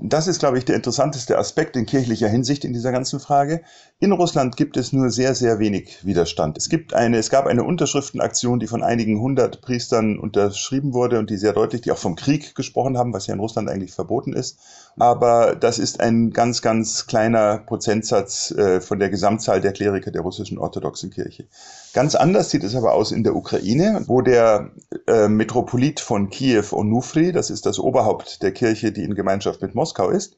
Das 0.02 0.28
ist, 0.28 0.40
glaube 0.40 0.58
ich, 0.58 0.66
der 0.66 0.78
interessanteste 0.78 1.38
Aspekt 1.38 1.76
in 1.76 1.86
kirchlicher 1.86 2.30
Hinsicht 2.30 2.64
in 2.64 2.72
dieser 2.72 2.94
ganzen 2.94 3.20
Frage. 3.20 3.62
In 4.02 4.14
Russland 4.14 4.56
gibt 4.56 4.78
es 4.78 4.94
nur 4.94 5.10
sehr, 5.10 5.36
sehr 5.36 5.60
wenig 5.60 6.06
Widerstand. 6.06 6.58
Es 6.58 6.70
gibt 6.70 6.94
eine, 6.94 7.18
es 7.18 7.30
gab 7.30 7.48
eine 7.48 7.66
Unterschriftenaktion, 7.66 8.58
die 8.58 8.68
von 8.68 8.82
einigen 8.82 9.20
hundert 9.20 9.60
Priestern 9.60 10.18
unterschrieben 10.18 10.94
wurde 10.94 11.20
und 11.20 11.30
die 11.30 11.36
sehr 11.36 11.52
deutlich, 11.52 11.82
die 11.82 11.92
auch 11.92 11.98
vom 11.98 12.16
Krieg 12.16 12.56
gesprochen 12.56 12.98
haben, 12.98 13.12
was 13.12 13.28
ja 13.28 13.34
in 13.34 13.42
Russland 13.42 13.70
eigentlich 13.70 13.92
verboten 13.92 14.32
ist. 14.32 14.58
Aber 14.98 15.54
das 15.58 15.80
ist 15.80 16.00
ein 16.00 16.32
ganz, 16.32 16.62
ganz 16.62 17.08
kleiner 17.08 17.58
Prozentsatz 17.58 18.52
äh, 18.52 18.80
von 18.80 19.00
der 19.00 19.10
Gesamtzahl 19.10 19.60
der 19.60 19.74
Kleriker 19.74 20.12
der 20.12 20.22
russischen 20.22 20.60
orthodoxen 20.60 21.10
Kirche. 21.10 21.50
Ganz 21.92 22.16
anders 22.16 22.52
sieht 22.52 22.64
es 22.64 22.76
aber 22.76 22.94
aus 22.94 23.12
in 23.12 23.26
der 23.26 23.36
Ukraine, 23.36 24.06
wo 24.08 24.22
der 24.22 24.72
äh, 25.08 25.28
Metropolit 25.28 26.00
von 26.00 26.30
Kiew 26.30 26.68
Onufri, 26.72 27.34
das 27.34 27.50
ist 27.50 27.66
das 27.66 27.80
Oberhaupt 27.80 28.44
der 28.44 28.54
Kirche, 28.54 28.94
die 28.94 29.04
in 29.04 29.16
Gemeinschaft 29.16 29.62
mit 29.62 29.76
Moskau 29.76 30.10
ist, 30.10 30.38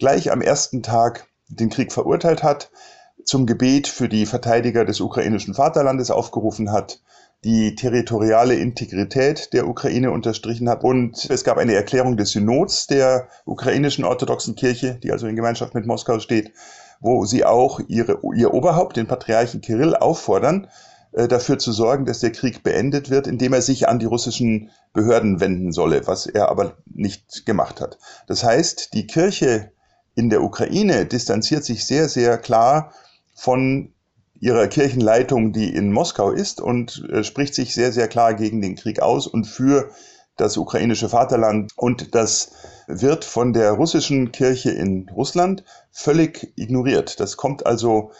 gleich 0.00 0.32
am 0.32 0.40
ersten 0.42 0.82
Tag 0.82 1.28
den 1.48 1.70
Krieg 1.70 1.92
verurteilt 1.92 2.42
hat, 2.42 2.70
zum 3.26 3.44
Gebet 3.44 3.88
für 3.88 4.08
die 4.08 4.24
Verteidiger 4.24 4.84
des 4.84 5.00
ukrainischen 5.00 5.52
Vaterlandes 5.52 6.10
aufgerufen 6.10 6.72
hat, 6.72 7.00
die 7.44 7.74
territoriale 7.74 8.54
Integrität 8.54 9.52
der 9.52 9.68
Ukraine 9.68 10.10
unterstrichen 10.10 10.68
hat 10.68 10.82
und 10.84 11.28
es 11.28 11.44
gab 11.44 11.58
eine 11.58 11.74
Erklärung 11.74 12.16
des 12.16 12.30
Synods 12.30 12.86
der 12.86 13.28
ukrainischen 13.44 14.04
orthodoxen 14.04 14.54
Kirche, 14.54 14.98
die 15.02 15.12
also 15.12 15.26
in 15.26 15.36
Gemeinschaft 15.36 15.74
mit 15.74 15.86
Moskau 15.86 16.18
steht, 16.20 16.52
wo 17.00 17.24
sie 17.24 17.44
auch 17.44 17.80
ihre, 17.88 18.20
ihr 18.34 18.54
Oberhaupt, 18.54 18.96
den 18.96 19.06
Patriarchen 19.06 19.60
Kirill, 19.60 19.96
auffordern, 19.96 20.68
äh, 21.12 21.28
dafür 21.28 21.58
zu 21.58 21.72
sorgen, 21.72 22.04
dass 22.04 22.20
der 22.20 22.32
Krieg 22.32 22.62
beendet 22.62 23.10
wird, 23.10 23.26
indem 23.26 23.52
er 23.52 23.62
sich 23.62 23.88
an 23.88 23.98
die 23.98 24.06
russischen 24.06 24.70
Behörden 24.92 25.40
wenden 25.40 25.72
solle, 25.72 26.06
was 26.06 26.26
er 26.26 26.48
aber 26.48 26.76
nicht 26.86 27.44
gemacht 27.44 27.80
hat. 27.80 27.98
Das 28.28 28.44
heißt, 28.44 28.94
die 28.94 29.06
Kirche 29.06 29.72
in 30.14 30.30
der 30.30 30.42
Ukraine 30.42 31.06
distanziert 31.06 31.64
sich 31.64 31.84
sehr, 31.84 32.08
sehr 32.08 32.38
klar 32.38 32.92
von 33.36 33.92
ihrer 34.40 34.66
Kirchenleitung, 34.66 35.52
die 35.52 35.72
in 35.74 35.92
Moskau 35.92 36.30
ist, 36.30 36.60
und 36.60 37.08
äh, 37.10 37.22
spricht 37.22 37.54
sich 37.54 37.74
sehr, 37.74 37.92
sehr 37.92 38.08
klar 38.08 38.34
gegen 38.34 38.60
den 38.60 38.74
Krieg 38.74 39.00
aus 39.00 39.26
und 39.26 39.46
für 39.46 39.90
das 40.36 40.56
ukrainische 40.56 41.08
Vaterland. 41.08 41.72
Und 41.76 42.14
das 42.14 42.52
wird 42.86 43.24
von 43.24 43.52
der 43.52 43.72
russischen 43.72 44.32
Kirche 44.32 44.70
in 44.70 45.08
Russland 45.08 45.64
völlig 45.90 46.52
ignoriert. 46.56 47.20
Das 47.20 47.36
kommt 47.36 47.64
also 47.64 48.10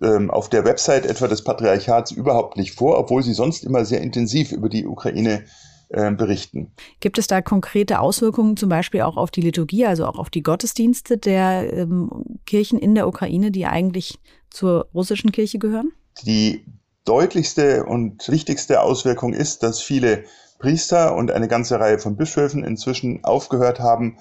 ähm, 0.00 0.30
auf 0.30 0.48
der 0.48 0.64
Website 0.64 1.06
etwa 1.06 1.26
des 1.26 1.42
Patriarchats 1.42 2.12
überhaupt 2.12 2.56
nicht 2.56 2.74
vor, 2.74 2.98
obwohl 2.98 3.22
sie 3.22 3.34
sonst 3.34 3.64
immer 3.64 3.84
sehr 3.84 4.00
intensiv 4.00 4.52
über 4.52 4.68
die 4.68 4.86
Ukraine 4.86 5.44
äh, 5.90 6.12
berichten. 6.12 6.72
Gibt 7.00 7.18
es 7.18 7.26
da 7.26 7.42
konkrete 7.42 7.98
Auswirkungen 7.98 8.56
zum 8.56 8.68
Beispiel 8.68 9.02
auch 9.02 9.16
auf 9.16 9.30
die 9.30 9.42
Liturgie, 9.42 9.86
also 9.86 10.06
auch 10.06 10.18
auf 10.18 10.30
die 10.30 10.42
Gottesdienste 10.42 11.18
der 11.18 11.72
ähm, 11.72 12.38
Kirchen 12.46 12.78
in 12.78 12.94
der 12.94 13.08
Ukraine, 13.08 13.50
die 13.50 13.66
eigentlich 13.66 14.18
zur 14.50 14.88
russischen 14.94 15.32
Kirche 15.32 15.58
gehören? 15.58 15.92
Die 16.22 16.64
deutlichste 17.04 17.84
und 17.84 18.28
wichtigste 18.28 18.82
Auswirkung 18.82 19.32
ist, 19.32 19.62
dass 19.62 19.80
viele 19.80 20.24
Priester 20.58 21.16
und 21.16 21.30
eine 21.30 21.48
ganze 21.48 21.80
Reihe 21.80 21.98
von 21.98 22.16
Bischöfen 22.16 22.64
inzwischen 22.64 23.24
aufgehört 23.24 23.80
haben, 23.80 24.18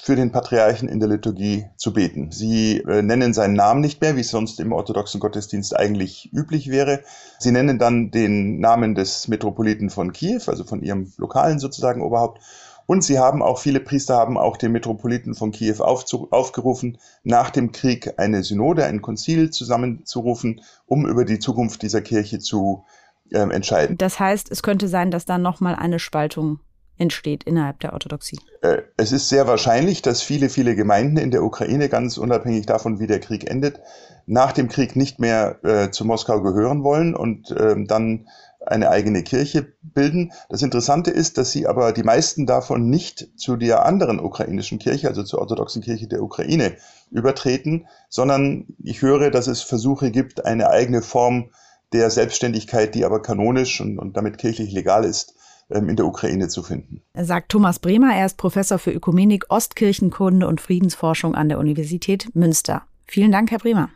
für 0.00 0.16
den 0.16 0.30
Patriarchen 0.30 0.88
in 0.88 1.00
der 1.00 1.08
Liturgie 1.08 1.66
zu 1.76 1.92
beten. 1.92 2.30
Sie 2.30 2.78
äh, 2.78 3.02
nennen 3.02 3.34
seinen 3.34 3.54
Namen 3.54 3.80
nicht 3.80 4.00
mehr, 4.00 4.16
wie 4.16 4.20
es 4.20 4.30
sonst 4.30 4.60
im 4.60 4.72
orthodoxen 4.72 5.20
Gottesdienst 5.20 5.76
eigentlich 5.76 6.30
üblich 6.32 6.70
wäre. 6.70 7.00
Sie 7.38 7.50
nennen 7.50 7.78
dann 7.78 8.10
den 8.10 8.60
Namen 8.60 8.94
des 8.94 9.28
Metropoliten 9.28 9.90
von 9.90 10.12
Kiew, 10.12 10.42
also 10.46 10.64
von 10.64 10.82
ihrem 10.82 11.12
lokalen 11.16 11.58
sozusagen 11.58 12.00
Oberhaupt. 12.00 12.40
Und 12.88 13.04
sie 13.04 13.18
haben 13.18 13.42
auch, 13.42 13.58
viele 13.58 13.80
Priester 13.80 14.16
haben 14.16 14.38
auch 14.38 14.56
den 14.56 14.72
Metropoliten 14.72 15.34
von 15.34 15.52
Kiew 15.52 15.82
aufgerufen, 15.82 16.96
nach 17.22 17.50
dem 17.50 17.70
Krieg 17.70 18.14
eine 18.16 18.42
Synode, 18.42 18.86
ein 18.86 19.02
Konzil 19.02 19.50
zusammenzurufen, 19.50 20.62
um 20.86 21.06
über 21.06 21.26
die 21.26 21.38
Zukunft 21.38 21.82
dieser 21.82 22.00
Kirche 22.00 22.38
zu 22.38 22.86
äh, 23.30 23.40
entscheiden. 23.40 23.98
Das 23.98 24.18
heißt, 24.18 24.50
es 24.50 24.62
könnte 24.62 24.88
sein, 24.88 25.10
dass 25.10 25.26
da 25.26 25.36
nochmal 25.36 25.74
eine 25.74 25.98
Spaltung 25.98 26.60
entsteht 26.96 27.44
innerhalb 27.44 27.78
der 27.80 27.92
Orthodoxie? 27.92 28.38
Äh, 28.62 28.78
es 28.96 29.12
ist 29.12 29.28
sehr 29.28 29.46
wahrscheinlich, 29.46 30.00
dass 30.00 30.22
viele, 30.22 30.48
viele 30.48 30.74
Gemeinden 30.74 31.18
in 31.18 31.30
der 31.30 31.44
Ukraine, 31.44 31.90
ganz 31.90 32.16
unabhängig 32.16 32.64
davon, 32.64 33.00
wie 33.00 33.06
der 33.06 33.20
Krieg 33.20 33.48
endet, 33.48 33.80
nach 34.24 34.52
dem 34.52 34.68
Krieg 34.68 34.96
nicht 34.96 35.18
mehr 35.18 35.62
äh, 35.62 35.90
zu 35.90 36.06
Moskau 36.06 36.40
gehören 36.40 36.84
wollen 36.84 37.14
und 37.14 37.50
äh, 37.50 37.76
dann 37.84 38.28
eine 38.64 38.90
eigene 38.90 39.22
Kirche 39.22 39.72
bilden. 39.82 40.32
Das 40.48 40.62
Interessante 40.62 41.10
ist, 41.10 41.38
dass 41.38 41.52
sie 41.52 41.66
aber 41.66 41.92
die 41.92 42.02
meisten 42.02 42.46
davon 42.46 42.90
nicht 42.90 43.28
zu 43.36 43.56
der 43.56 43.86
anderen 43.86 44.20
ukrainischen 44.20 44.78
Kirche, 44.78 45.08
also 45.08 45.22
zur 45.22 45.40
orthodoxen 45.40 45.82
Kirche 45.82 46.08
der 46.08 46.22
Ukraine, 46.22 46.76
übertreten, 47.10 47.86
sondern 48.08 48.66
ich 48.82 49.02
höre, 49.02 49.30
dass 49.30 49.46
es 49.46 49.62
Versuche 49.62 50.10
gibt, 50.10 50.44
eine 50.44 50.70
eigene 50.70 51.02
Form 51.02 51.50
der 51.92 52.10
Selbstständigkeit, 52.10 52.94
die 52.94 53.04
aber 53.04 53.22
kanonisch 53.22 53.80
und, 53.80 53.98
und 53.98 54.16
damit 54.16 54.38
kirchlich 54.38 54.72
legal 54.72 55.04
ist, 55.04 55.34
ähm, 55.70 55.88
in 55.88 55.96
der 55.96 56.06
Ukraine 56.06 56.48
zu 56.48 56.62
finden. 56.62 57.02
Sagt 57.14 57.50
Thomas 57.50 57.78
Bremer, 57.78 58.14
er 58.14 58.26
ist 58.26 58.36
Professor 58.36 58.78
für 58.78 58.90
Ökumenik, 58.90 59.46
Ostkirchenkunde 59.48 60.46
und 60.46 60.60
Friedensforschung 60.60 61.34
an 61.34 61.48
der 61.48 61.58
Universität 61.58 62.34
Münster. 62.34 62.82
Vielen 63.06 63.32
Dank, 63.32 63.50
Herr 63.50 63.58
Bremer. 63.58 63.88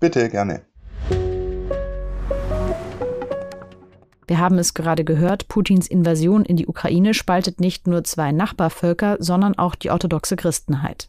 Bitte, 0.00 0.28
gerne. 0.28 0.67
Wir 4.28 4.38
haben 4.38 4.58
es 4.58 4.74
gerade 4.74 5.04
gehört, 5.04 5.48
Putins 5.48 5.86
Invasion 5.86 6.44
in 6.44 6.56
die 6.56 6.66
Ukraine 6.66 7.14
spaltet 7.14 7.60
nicht 7.60 7.86
nur 7.86 8.04
zwei 8.04 8.30
Nachbarvölker, 8.30 9.16
sondern 9.20 9.56
auch 9.56 9.74
die 9.74 9.90
orthodoxe 9.90 10.36
Christenheit. 10.36 11.08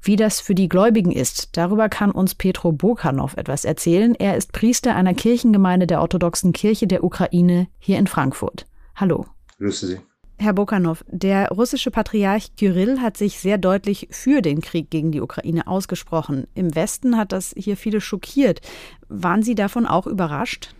Wie 0.00 0.14
das 0.14 0.40
für 0.40 0.54
die 0.54 0.68
Gläubigen 0.68 1.10
ist, 1.10 1.56
darüber 1.56 1.88
kann 1.88 2.12
uns 2.12 2.36
Petro 2.36 2.70
Bokanov 2.70 3.36
etwas 3.36 3.64
erzählen. 3.64 4.14
Er 4.14 4.36
ist 4.36 4.52
Priester 4.52 4.94
einer 4.94 5.14
Kirchengemeinde 5.14 5.88
der 5.88 6.00
orthodoxen 6.00 6.52
Kirche 6.52 6.86
der 6.86 7.02
Ukraine 7.02 7.66
hier 7.80 7.98
in 7.98 8.06
Frankfurt. 8.06 8.66
Hallo. 8.94 9.26
Grüße 9.58 9.88
Sie. 9.88 9.98
Herr 10.38 10.52
Bokanov, 10.52 11.04
der 11.08 11.48
russische 11.48 11.90
Patriarch 11.90 12.54
Kyrill 12.56 13.00
hat 13.00 13.16
sich 13.16 13.40
sehr 13.40 13.58
deutlich 13.58 14.06
für 14.12 14.42
den 14.42 14.60
Krieg 14.60 14.90
gegen 14.90 15.10
die 15.10 15.20
Ukraine 15.20 15.66
ausgesprochen. 15.66 16.46
Im 16.54 16.76
Westen 16.76 17.16
hat 17.16 17.32
das 17.32 17.52
hier 17.56 17.76
viele 17.76 18.00
schockiert. 18.00 18.60
Waren 19.08 19.42
Sie 19.42 19.56
davon 19.56 19.86
auch 19.86 20.06
überrascht? 20.06 20.72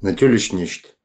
Natürlich 0.00 0.52
nicht. 0.52 0.96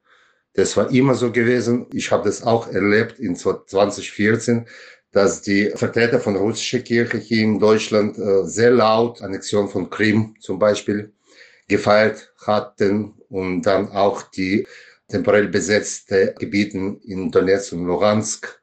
Das 0.58 0.76
war 0.76 0.90
immer 0.92 1.14
so 1.14 1.32
gewesen. 1.32 1.86
Ich 1.94 2.12
habe 2.12 2.24
das 2.28 2.42
auch 2.42 2.68
erlebt 2.68 3.20
in 3.20 3.36
2014, 3.36 4.66
dass 5.12 5.44
die 5.44 5.70
Vertreter 5.76 6.20
von 6.20 6.36
russischer 6.36 6.80
Kirche 6.80 7.20
hier 7.20 7.44
in 7.44 7.60
Deutschland 7.60 8.18
äh, 8.18 8.44
sehr 8.44 8.72
laut 8.72 9.22
Annexion 9.22 9.70
von 9.70 9.92
Krim 9.92 10.34
zum 10.40 10.58
Beispiel 10.58 11.14
gefeiert 11.68 12.34
hatten 12.44 13.14
und 13.30 13.62
dann 13.62 13.90
auch 13.90 14.24
die 14.24 14.66
temporell 15.08 15.48
besetzte 15.48 16.34
Gebieten 16.40 17.02
in 17.04 17.30
Donetsk 17.30 17.74
und 17.74 17.86
Luhansk 17.86 18.60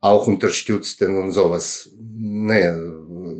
auch 0.00 0.28
unterstützten 0.28 1.18
und 1.18 1.32
sowas. 1.32 1.90
Nee, 1.98 2.70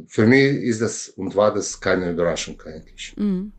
für 0.09 0.27
mich 0.27 0.65
ist 0.65 0.83
das 0.83 1.11
und 1.11 1.37
war 1.37 1.55
das 1.55 1.81
keine 1.81 2.11
Überraschung 2.11 2.61
eigentlich. 2.67 3.15
Mhm. 3.17 3.53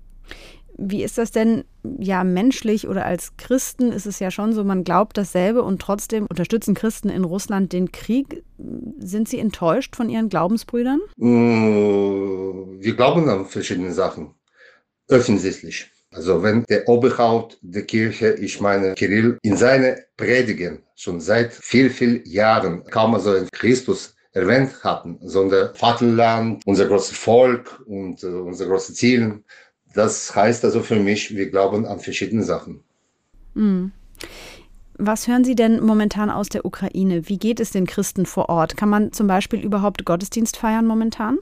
Wie 0.78 1.04
ist 1.04 1.18
das 1.18 1.32
denn, 1.32 1.64
ja, 2.00 2.24
menschlich 2.24 2.88
oder 2.88 3.06
als 3.06 3.38
Christen 3.38 3.92
ist 3.92 4.06
es 4.06 4.20
ja 4.20 4.30
schon 4.30 4.54
so, 4.54 4.64
man 4.64 4.84
glaubt 4.84 5.18
dasselbe 5.18 5.64
und 5.64 5.82
trotzdem 5.82 6.26
unterstützen 6.28 6.76
Christen 6.76 7.10
in 7.10 7.24
Russland 7.24 7.72
den 7.72 7.92
Krieg. 7.92 8.44
Sind 9.00 9.30
Sie 9.30 9.40
enttäuscht 9.40 9.96
von 9.96 10.10
Ihren 10.10 10.30
Glaubensbrüdern? 10.30 11.00
Mm, 11.18 12.82
wir 12.82 12.96
glauben 12.96 13.30
an 13.30 13.46
verschiedene 13.46 13.94
Sachen. 13.94 14.34
Offensichtlich. 15.10 15.92
Also 16.12 16.42
wenn 16.44 16.64
der 16.70 16.88
Oberhaupt 16.88 17.58
der 17.62 17.84
Kirche, 17.84 18.34
ich 18.34 18.60
meine 18.62 18.94
Kirill, 18.96 19.38
in 19.42 19.58
seine 19.58 20.06
Predigen 20.18 20.84
schon 20.96 21.20
seit 21.20 21.54
viel, 21.54 21.90
viel 21.90 22.22
Jahren 22.26 22.84
kaum 22.86 23.20
so 23.20 23.32
einen 23.32 23.50
Christus 23.52 24.16
erwähnt 24.32 24.84
hatten, 24.84 25.18
sondern 25.22 25.74
Vaterland, 25.76 26.62
unser 26.66 26.86
großes 26.86 27.18
Volk 27.18 27.82
und 27.86 28.22
äh, 28.24 28.28
unser 28.28 28.66
großes 28.66 28.96
Ziel. 28.96 29.44
Das 29.96 30.36
heißt 30.36 30.64
also 30.66 30.82
für 30.82 31.00
mich, 31.00 31.36
wir 31.36 31.50
glauben 31.50 31.86
an 31.86 32.00
verschiedene 32.00 32.44
Sachen. 32.44 32.84
Mhm. 33.56 33.92
Was 34.98 35.28
hören 35.28 35.44
Sie 35.44 35.56
denn 35.56 35.82
momentan 35.82 36.30
aus 36.30 36.48
der 36.50 36.66
Ukraine? 36.66 37.28
Wie 37.28 37.38
geht 37.38 37.60
es 37.60 37.72
den 37.72 37.86
Christen 37.86 38.26
vor 38.26 38.50
Ort? 38.50 38.78
Kann 38.78 38.90
man 38.90 39.12
zum 39.12 39.28
Beispiel 39.28 39.60
überhaupt 39.60 40.06
Gottesdienst 40.06 40.58
feiern 40.58 40.86
momentan? 40.86 41.38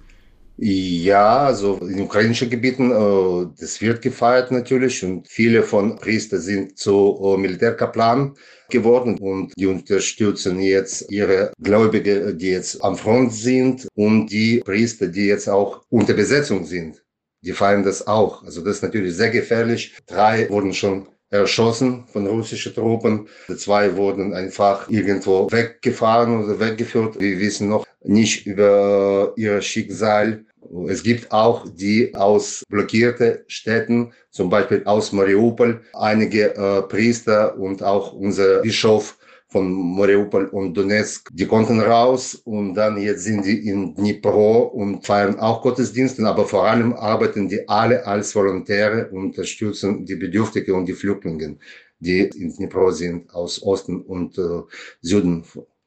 Ja, 0.57 1.45
also 1.45 1.77
in 1.77 2.01
ukrainischen 2.01 2.49
Gebieten, 2.49 2.91
äh, 2.91 3.47
das 3.59 3.81
wird 3.81 4.03
gefeiert 4.03 4.51
natürlich 4.51 5.03
und 5.03 5.27
viele 5.27 5.63
von 5.63 5.97
Priester 5.97 6.39
sind 6.39 6.77
zu 6.77 7.19
äh, 7.23 7.37
Militärkaplan 7.37 8.35
geworden 8.69 9.17
und 9.17 9.53
die 9.57 9.65
unterstützen 9.65 10.59
jetzt 10.59 11.11
ihre 11.11 11.51
Gläubige, 11.59 12.35
die 12.35 12.51
jetzt 12.51 12.83
am 12.83 12.95
Front 12.95 13.33
sind 13.33 13.87
und 13.95 14.27
die 14.27 14.59
Priester, 14.59 15.07
die 15.07 15.25
jetzt 15.25 15.49
auch 15.49 15.81
unter 15.89 16.13
Besetzung 16.13 16.65
sind. 16.65 17.02
Die 17.43 17.51
feiern 17.51 17.83
das 17.83 18.07
auch. 18.07 18.43
Also 18.43 18.61
das 18.61 18.77
ist 18.77 18.83
natürlich 18.83 19.15
sehr 19.15 19.29
gefährlich. 19.29 19.95
Drei 20.07 20.49
wurden 20.49 20.73
schon 20.73 21.07
erschossen 21.29 22.05
von 22.07 22.25
russischen 22.27 22.73
Truppen. 22.73 23.27
Zwei 23.57 23.97
wurden 23.97 24.33
einfach 24.33 24.89
irgendwo 24.89 25.51
weggefahren 25.51 26.43
oder 26.43 26.59
weggeführt. 26.59 27.19
Wir 27.19 27.39
wissen 27.39 27.69
noch 27.69 27.85
nicht 28.03 28.45
über 28.45 29.33
ihr 29.35 29.61
Schicksal. 29.61 30.45
Es 30.87 31.03
gibt 31.03 31.31
auch 31.31 31.65
die 31.67 32.15
aus 32.15 32.63
blockierte 32.69 33.43
Städten, 33.47 34.13
zum 34.31 34.49
Beispiel 34.49 34.83
aus 34.85 35.11
Mariupol, 35.11 35.81
einige 35.93 36.55
äh, 36.55 36.81
Priester 36.83 37.57
und 37.57 37.83
auch 37.83 38.13
unser 38.13 38.61
Bischof 38.61 39.17
von 39.53 39.95
Mariupol 39.95 40.47
und 40.47 40.73
Donetsk, 40.73 41.29
die 41.31 41.45
konnten 41.45 41.79
raus 41.79 42.33
und 42.43 42.73
dann 42.73 42.97
jetzt 42.97 43.23
sind 43.23 43.45
die 43.45 43.67
in 43.69 43.93
Dnipro 43.95 44.63
und 44.63 45.05
feiern 45.05 45.39
auch 45.39 45.61
Gottesdienste, 45.61 46.25
aber 46.27 46.45
vor 46.45 46.63
allem 46.65 46.93
arbeiten 46.93 47.47
die 47.47 47.69
alle 47.69 48.05
als 48.05 48.35
Volontäre 48.35 49.09
und 49.11 49.25
unterstützen 49.27 50.05
die 50.05 50.15
Bedürftigen 50.15 50.73
und 50.73 50.87
die 50.87 50.93
Flüchtlinge, 50.93 51.57
die 51.99 52.21
in 52.21 52.51
Dnipro 52.51 52.89
sind, 52.91 53.33
aus 53.33 53.61
Osten 53.61 54.01
und 54.01 54.37
äh, 54.39 54.61
Süden 55.01 55.43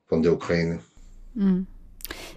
von 0.06 0.23
der 0.23 0.32
Ukraine. 0.32 0.78
Mhm. 1.35 1.66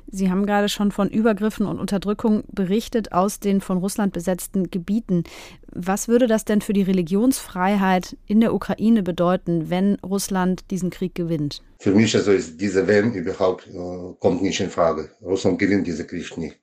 Sie 0.08 0.30
haben 0.30 0.46
gerade 0.46 0.70
schon 0.70 0.92
von 0.92 1.10
Übergriffen 1.10 1.66
und 1.66 1.80
Unterdrückung 1.80 2.44
berichtet 2.52 3.12
aus 3.12 3.40
den 3.40 3.62
von 3.62 3.78
Russland 3.78 4.14
besetzten 4.14 4.72
Gebieten. 4.72 5.24
Was 5.72 6.08
würde 6.08 6.28
das 6.28 6.46
denn 6.46 6.62
für 6.62 6.74
die 6.74 6.82
Religionsfreiheit 6.82 8.18
in 8.26 8.42
der 8.42 8.54
Ukraine 8.54 9.04
bedeuten, 9.04 9.70
wenn 9.70 9.96
Russland 9.96 10.72
diesen 10.72 10.90
Krieg 10.90 11.14
gewinnt? 11.16 11.62
Für 11.80 11.92
mich 11.92 12.16
also 12.16 12.32
ist 12.32 12.60
diese 12.60 12.88
Wenn 12.88 13.14
überhaupt 13.14 13.68
äh, 13.68 14.14
kommt 14.20 14.42
nicht 14.42 14.60
in 14.60 14.70
Frage. 14.70 15.12
Russland 15.22 15.60
gewinnt 15.60 15.86
diesen 15.88 16.08
Krieg 16.08 16.36
nie. 16.38 16.54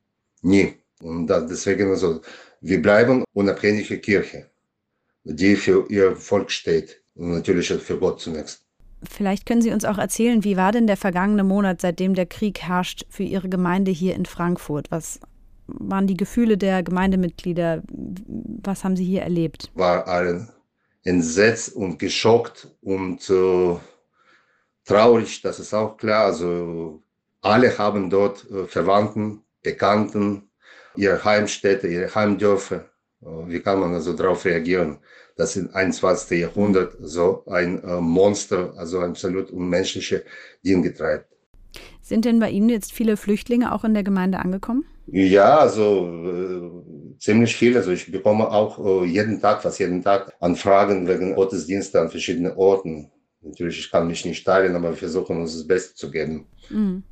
Nie. 0.42 0.74
Und 1.00 1.28
deswegen 1.28 1.90
also, 1.90 2.20
wir 2.60 2.80
bleiben 2.80 3.24
unabhängige 3.32 3.98
Kirche, 3.98 4.50
die 5.24 5.56
für 5.56 5.86
ihr 5.88 6.16
Volk 6.16 6.50
steht 6.50 7.02
und 7.14 7.32
natürlich 7.32 7.68
für 7.68 7.98
Gott 7.98 8.20
zunächst. 8.20 8.65
Vielleicht 9.02 9.46
können 9.46 9.62
Sie 9.62 9.72
uns 9.72 9.84
auch 9.84 9.98
erzählen, 9.98 10.42
wie 10.44 10.56
war 10.56 10.72
denn 10.72 10.86
der 10.86 10.96
vergangene 10.96 11.44
Monat, 11.44 11.80
seitdem 11.80 12.14
der 12.14 12.26
Krieg 12.26 12.60
herrscht, 12.60 13.04
für 13.08 13.22
Ihre 13.22 13.48
Gemeinde 13.48 13.90
hier 13.90 14.14
in 14.14 14.26
Frankfurt? 14.26 14.90
Was 14.90 15.20
waren 15.66 16.06
die 16.06 16.16
Gefühle 16.16 16.56
der 16.56 16.82
Gemeindemitglieder? 16.82 17.82
Was 17.88 18.84
haben 18.84 18.96
Sie 18.96 19.04
hier 19.04 19.22
erlebt? 19.22 19.70
War 19.74 20.06
allen 20.06 20.48
entsetzt 21.06 21.74
und 21.74 21.98
geschockt 21.98 22.68
und 22.82 23.30
äh, 23.30 23.76
traurig, 24.84 25.40
das 25.40 25.60
ist 25.60 25.72
auch 25.72 25.96
klar. 25.96 26.26
Also 26.26 27.02
alle 27.42 27.78
haben 27.78 28.10
dort 28.10 28.50
äh, 28.50 28.64
Verwandten, 28.66 29.42
Bekannten, 29.62 30.50
ihre 30.96 31.22
Heimstätte, 31.22 31.86
ihre 31.86 32.12
Heimdörfer. 32.14 32.88
Äh, 33.22 33.26
wie 33.46 33.60
kann 33.60 33.80
man 33.80 33.94
also 33.94 34.14
darauf 34.14 34.44
reagieren? 34.44 34.98
Dass 35.36 35.56
im 35.56 35.70
21. 35.72 36.40
Jahrhundert 36.40 36.96
so 37.00 37.44
ein 37.46 37.82
äh, 37.84 38.00
Monster, 38.00 38.74
also 38.76 38.98
ein 39.00 39.10
absolut 39.10 39.50
unmenschliche 39.50 40.24
Dinge 40.64 40.92
treibt. 40.92 41.26
Sind 42.00 42.24
denn 42.24 42.38
bei 42.38 42.50
Ihnen 42.50 42.68
jetzt 42.68 42.92
viele 42.92 43.16
Flüchtlinge 43.16 43.72
auch 43.72 43.84
in 43.84 43.94
der 43.94 44.02
Gemeinde 44.02 44.38
angekommen? 44.38 44.84
Ja, 45.08 45.58
also 45.58 46.08
äh, 46.26 47.18
ziemlich 47.18 47.54
viel. 47.54 47.76
Also 47.76 47.92
ich 47.92 48.10
bekomme 48.10 48.50
auch 48.50 49.02
äh, 49.02 49.06
jeden 49.06 49.40
Tag, 49.40 49.62
fast 49.62 49.78
jeden 49.78 50.02
Tag, 50.02 50.34
Anfragen 50.40 51.06
wegen 51.06 51.34
Gottesdienste 51.34 52.00
an 52.00 52.10
verschiedenen 52.10 52.52
Orten. 52.56 53.10
Natürlich, 53.42 53.78
ich 53.78 53.90
kann 53.90 54.08
mich 54.08 54.24
nicht 54.24 54.44
teilen, 54.44 54.74
aber 54.74 54.90
wir 54.90 54.96
versuchen 54.96 55.40
uns 55.40 55.52
das 55.52 55.66
Beste 55.66 55.94
zu 55.94 56.10
geben. 56.10 56.46
Mhm. 56.70 57.04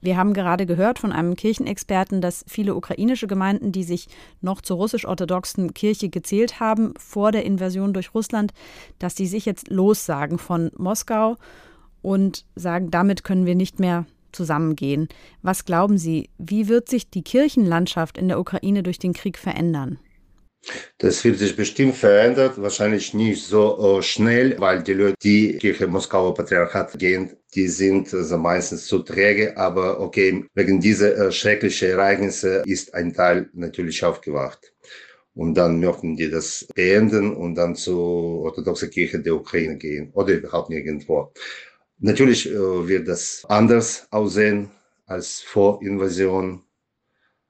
Wir 0.00 0.16
haben 0.16 0.32
gerade 0.32 0.66
gehört 0.66 0.98
von 0.98 1.12
einem 1.12 1.36
Kirchenexperten, 1.36 2.20
dass 2.20 2.44
viele 2.48 2.74
ukrainische 2.74 3.26
Gemeinden, 3.26 3.72
die 3.72 3.84
sich 3.84 4.08
noch 4.40 4.62
zur 4.62 4.78
russisch-orthodoxen 4.78 5.74
Kirche 5.74 6.08
gezählt 6.08 6.60
haben 6.60 6.94
vor 6.98 7.32
der 7.32 7.44
Invasion 7.44 7.92
durch 7.92 8.14
Russland, 8.14 8.52
dass 8.98 9.14
die 9.14 9.26
sich 9.26 9.44
jetzt 9.44 9.68
lossagen 9.68 10.38
von 10.38 10.70
Moskau 10.76 11.36
und 12.02 12.46
sagen, 12.56 12.90
damit 12.90 13.24
können 13.24 13.46
wir 13.46 13.54
nicht 13.54 13.78
mehr 13.78 14.06
zusammengehen. 14.32 15.08
Was 15.42 15.64
glauben 15.64 15.98
Sie, 15.98 16.30
wie 16.38 16.68
wird 16.68 16.88
sich 16.88 17.10
die 17.10 17.22
Kirchenlandschaft 17.22 18.16
in 18.16 18.28
der 18.28 18.38
Ukraine 18.38 18.82
durch 18.82 18.98
den 18.98 19.12
Krieg 19.12 19.36
verändern? 19.36 19.98
Das 20.98 21.24
wird 21.24 21.38
sich 21.38 21.56
bestimmt 21.56 21.96
verändern, 21.96 22.52
wahrscheinlich 22.56 23.14
nicht 23.14 23.42
so 23.44 23.78
uh, 23.78 24.02
schnell, 24.02 24.56
weil 24.58 24.82
die 24.82 24.92
Leute, 24.92 25.16
die 25.22 25.56
Kirche 25.56 25.86
Moskauer 25.86 26.34
Patriarchat 26.34 26.98
gehen, 26.98 27.30
die 27.54 27.68
sind 27.68 28.14
also 28.14 28.38
meistens 28.38 28.86
zu 28.86 29.00
träge, 29.00 29.56
aber 29.56 30.00
okay, 30.00 30.44
wegen 30.54 30.80
dieser 30.80 31.28
uh, 31.28 31.30
schrecklichen 31.30 31.90
Ereignisse 31.90 32.62
ist 32.66 32.94
ein 32.94 33.12
Teil 33.12 33.50
natürlich 33.52 34.04
aufgewacht. 34.04 34.72
Und 35.34 35.54
dann 35.54 35.80
möchten 35.80 36.16
die 36.16 36.30
das 36.30 36.66
beenden 36.74 37.34
und 37.34 37.54
dann 37.54 37.74
zur 37.76 38.42
orthodoxen 38.42 38.90
Kirche 38.90 39.20
der 39.20 39.34
Ukraine 39.34 39.76
gehen 39.76 40.10
oder 40.12 40.34
überhaupt 40.34 40.70
nirgendwo. 40.70 41.32
Natürlich 41.98 42.52
uh, 42.54 42.86
wird 42.86 43.08
das 43.08 43.44
anders 43.48 44.06
aussehen 44.10 44.70
als 45.06 45.40
vor 45.40 45.82
Invasion, 45.82 46.62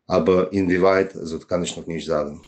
aber 0.06 0.52
inwieweit, 0.52 1.14
also 1.14 1.38
kann 1.40 1.62
ich 1.62 1.76
noch 1.76 1.86
nicht 1.86 2.06
sagen. 2.06 2.42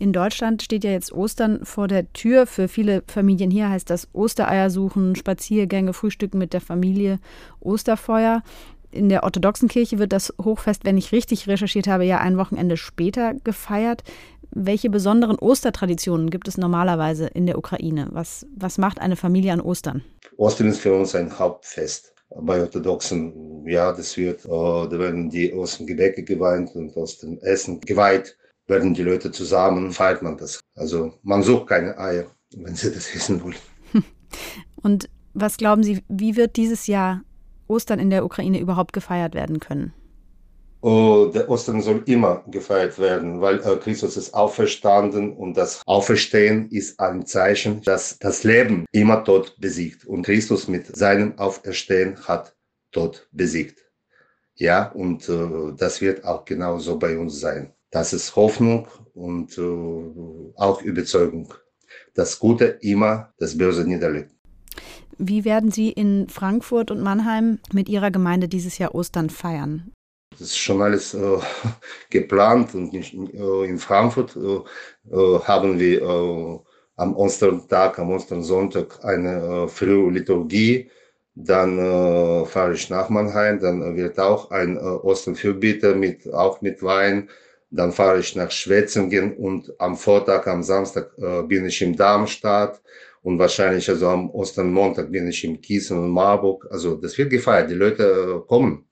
In 0.00 0.12
Deutschland 0.12 0.62
steht 0.62 0.84
ja 0.84 0.92
jetzt 0.92 1.12
Ostern 1.12 1.64
vor 1.64 1.88
der 1.88 2.12
Tür. 2.12 2.46
Für 2.46 2.68
viele 2.68 3.02
Familien 3.08 3.50
hier 3.50 3.68
heißt 3.68 3.90
das 3.90 4.06
Ostereier 4.12 4.70
suchen, 4.70 5.16
Spaziergänge, 5.16 5.92
Frühstücken 5.92 6.38
mit 6.38 6.52
der 6.52 6.60
Familie, 6.60 7.18
Osterfeuer. 7.58 8.44
In 8.92 9.08
der 9.08 9.24
orthodoxen 9.24 9.66
Kirche 9.66 9.98
wird 9.98 10.12
das 10.12 10.32
Hochfest, 10.40 10.84
wenn 10.84 10.96
ich 10.96 11.10
richtig 11.10 11.48
recherchiert 11.48 11.88
habe, 11.88 12.04
ja 12.04 12.18
ein 12.18 12.38
Wochenende 12.38 12.76
später 12.76 13.34
gefeiert. 13.42 14.04
Welche 14.52 14.88
besonderen 14.88 15.36
Ostertraditionen 15.36 16.30
gibt 16.30 16.46
es 16.46 16.58
normalerweise 16.58 17.26
in 17.26 17.46
der 17.46 17.58
Ukraine? 17.58 18.06
Was, 18.12 18.46
was 18.54 18.78
macht 18.78 19.00
eine 19.00 19.16
Familie 19.16 19.52
an 19.52 19.60
Ostern? 19.60 20.04
Ostern 20.36 20.68
ist 20.68 20.78
für 20.78 20.94
uns 20.94 21.16
ein 21.16 21.36
Hauptfest. 21.36 22.14
Bei 22.40 22.60
Orthodoxen, 22.60 23.66
ja, 23.66 23.92
das 23.92 24.16
wird, 24.16 24.44
äh, 24.44 24.48
da 24.48 24.96
werden 24.96 25.28
die 25.28 25.52
Ostengebäcke 25.52 26.22
geweint 26.22 26.76
und 26.76 26.96
aus 26.96 27.18
dem 27.18 27.40
Essen 27.40 27.80
geweiht 27.80 28.36
werden 28.68 28.94
die 28.94 29.02
Leute 29.02 29.32
zusammen, 29.32 29.92
feiert 29.92 30.22
man 30.22 30.36
das. 30.36 30.60
Also 30.76 31.14
man 31.22 31.42
sucht 31.42 31.66
keine 31.66 31.98
Eier, 31.98 32.26
wenn 32.56 32.74
sie 32.74 32.92
das 32.92 33.14
essen 33.14 33.42
wollen. 33.42 33.56
Und 34.82 35.08
was 35.34 35.56
glauben 35.56 35.82
Sie, 35.82 36.02
wie 36.08 36.36
wird 36.36 36.56
dieses 36.56 36.86
Jahr 36.86 37.22
Ostern 37.66 37.98
in 37.98 38.10
der 38.10 38.24
Ukraine 38.24 38.60
überhaupt 38.60 38.92
gefeiert 38.92 39.34
werden 39.34 39.60
können? 39.60 39.92
Oh, 40.80 41.28
der 41.34 41.50
Ostern 41.50 41.82
soll 41.82 42.04
immer 42.06 42.44
gefeiert 42.46 43.00
werden, 43.00 43.40
weil 43.40 43.58
äh, 43.60 43.76
Christus 43.76 44.16
ist 44.16 44.32
auferstanden 44.32 45.32
und 45.32 45.56
das 45.56 45.82
Auferstehen 45.86 46.70
ist 46.70 47.00
ein 47.00 47.26
Zeichen, 47.26 47.82
dass 47.82 48.16
das 48.20 48.44
Leben 48.44 48.86
immer 48.92 49.24
Tod 49.24 49.56
besiegt 49.58 50.04
und 50.06 50.22
Christus 50.22 50.68
mit 50.68 50.96
seinem 50.96 51.36
Auferstehen 51.36 52.16
hat 52.28 52.54
Tod 52.92 53.28
besiegt. 53.32 53.90
Ja, 54.54 54.90
und 54.92 55.28
äh, 55.28 55.74
das 55.76 56.00
wird 56.00 56.24
auch 56.24 56.44
genauso 56.44 56.96
bei 56.96 57.18
uns 57.18 57.40
sein. 57.40 57.72
Das 57.90 58.12
ist 58.12 58.36
Hoffnung 58.36 58.86
und 59.14 59.56
äh, 59.56 60.52
auch 60.56 60.82
Überzeugung. 60.82 61.54
Das 62.14 62.38
Gute 62.38 62.78
immer 62.80 63.32
das 63.38 63.56
Böse 63.56 63.84
niederlegt. 63.84 64.32
Wie 65.16 65.44
werden 65.44 65.70
Sie 65.70 65.90
in 65.90 66.28
Frankfurt 66.28 66.90
und 66.90 67.00
Mannheim 67.00 67.58
mit 67.72 67.88
Ihrer 67.88 68.10
Gemeinde 68.10 68.48
dieses 68.48 68.78
Jahr 68.78 68.94
Ostern 68.94 69.30
feiern? 69.30 69.90
Das 70.30 70.42
ist 70.42 70.58
schon 70.58 70.82
alles 70.82 71.14
äh, 71.14 71.38
geplant 72.10 72.74
und 72.74 72.94
äh, 72.94 73.64
in 73.64 73.78
Frankfurt 73.78 74.36
äh, 74.36 75.14
äh 75.14 75.40
haben 75.40 75.80
wir 75.80 76.02
äh, 76.02 76.58
am 76.96 77.16
Ostertag, 77.16 77.98
am 77.98 78.10
Ostersonntag 78.10 79.04
eine 79.04 79.64
äh, 79.64 79.68
Frühliturgie. 79.68 80.90
Dann 81.40 81.76
fahre 82.46 82.72
ich 82.74 82.90
nach 82.90 83.10
Mannheim, 83.10 83.60
dann 83.60 83.94
wird 83.94 84.18
auch 84.18 84.50
ein 84.50 84.76
äh, 84.76 84.80
Osternfürbitter 84.80 85.94
mit, 85.94 86.28
auch 86.34 86.60
mit 86.62 86.82
Wein 86.82 87.28
dann 87.70 87.92
fahre 87.92 88.20
ich 88.20 88.34
nach 88.34 88.50
Schwetzingen 88.50 89.36
und 89.36 89.72
am 89.78 89.96
Vortag, 89.96 90.46
am 90.46 90.62
Samstag 90.62 91.12
äh, 91.18 91.42
bin 91.42 91.66
ich 91.66 91.82
in 91.82 91.96
Darmstadt 91.96 92.80
und 93.22 93.38
wahrscheinlich 93.38 93.88
also 93.88 94.08
am 94.08 94.30
Ostermontag 94.30 95.12
bin 95.12 95.28
ich 95.28 95.44
in 95.44 95.60
Gießen 95.60 95.98
und 95.98 96.10
Marburg. 96.10 96.66
Also 96.70 96.94
das 96.96 97.18
wird 97.18 97.30
gefeiert, 97.30 97.70
die 97.70 97.74
Leute 97.74 98.04
äh, 98.42 98.48
kommen. 98.48 98.84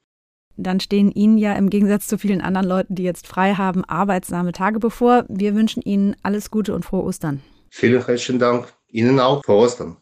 Dann 0.58 0.80
stehen 0.80 1.10
Ihnen 1.10 1.36
ja 1.36 1.52
im 1.54 1.68
Gegensatz 1.68 2.06
zu 2.06 2.16
vielen 2.18 2.40
anderen 2.40 2.66
Leuten, 2.66 2.94
die 2.94 3.02
jetzt 3.02 3.26
frei 3.26 3.54
haben, 3.54 3.84
arbeitsame 3.84 4.52
Tage 4.52 4.78
bevor. 4.78 5.24
Wir 5.28 5.54
wünschen 5.54 5.82
Ihnen 5.82 6.16
alles 6.22 6.50
Gute 6.50 6.74
und 6.74 6.84
frohe 6.84 7.02
Ostern. 7.02 7.42
Vielen 7.70 8.04
herzlichen 8.04 8.38
Dank. 8.38 8.72
Ihnen 8.88 9.20
auch 9.20 9.44
frohe 9.44 9.64
Ostern. 9.64 9.98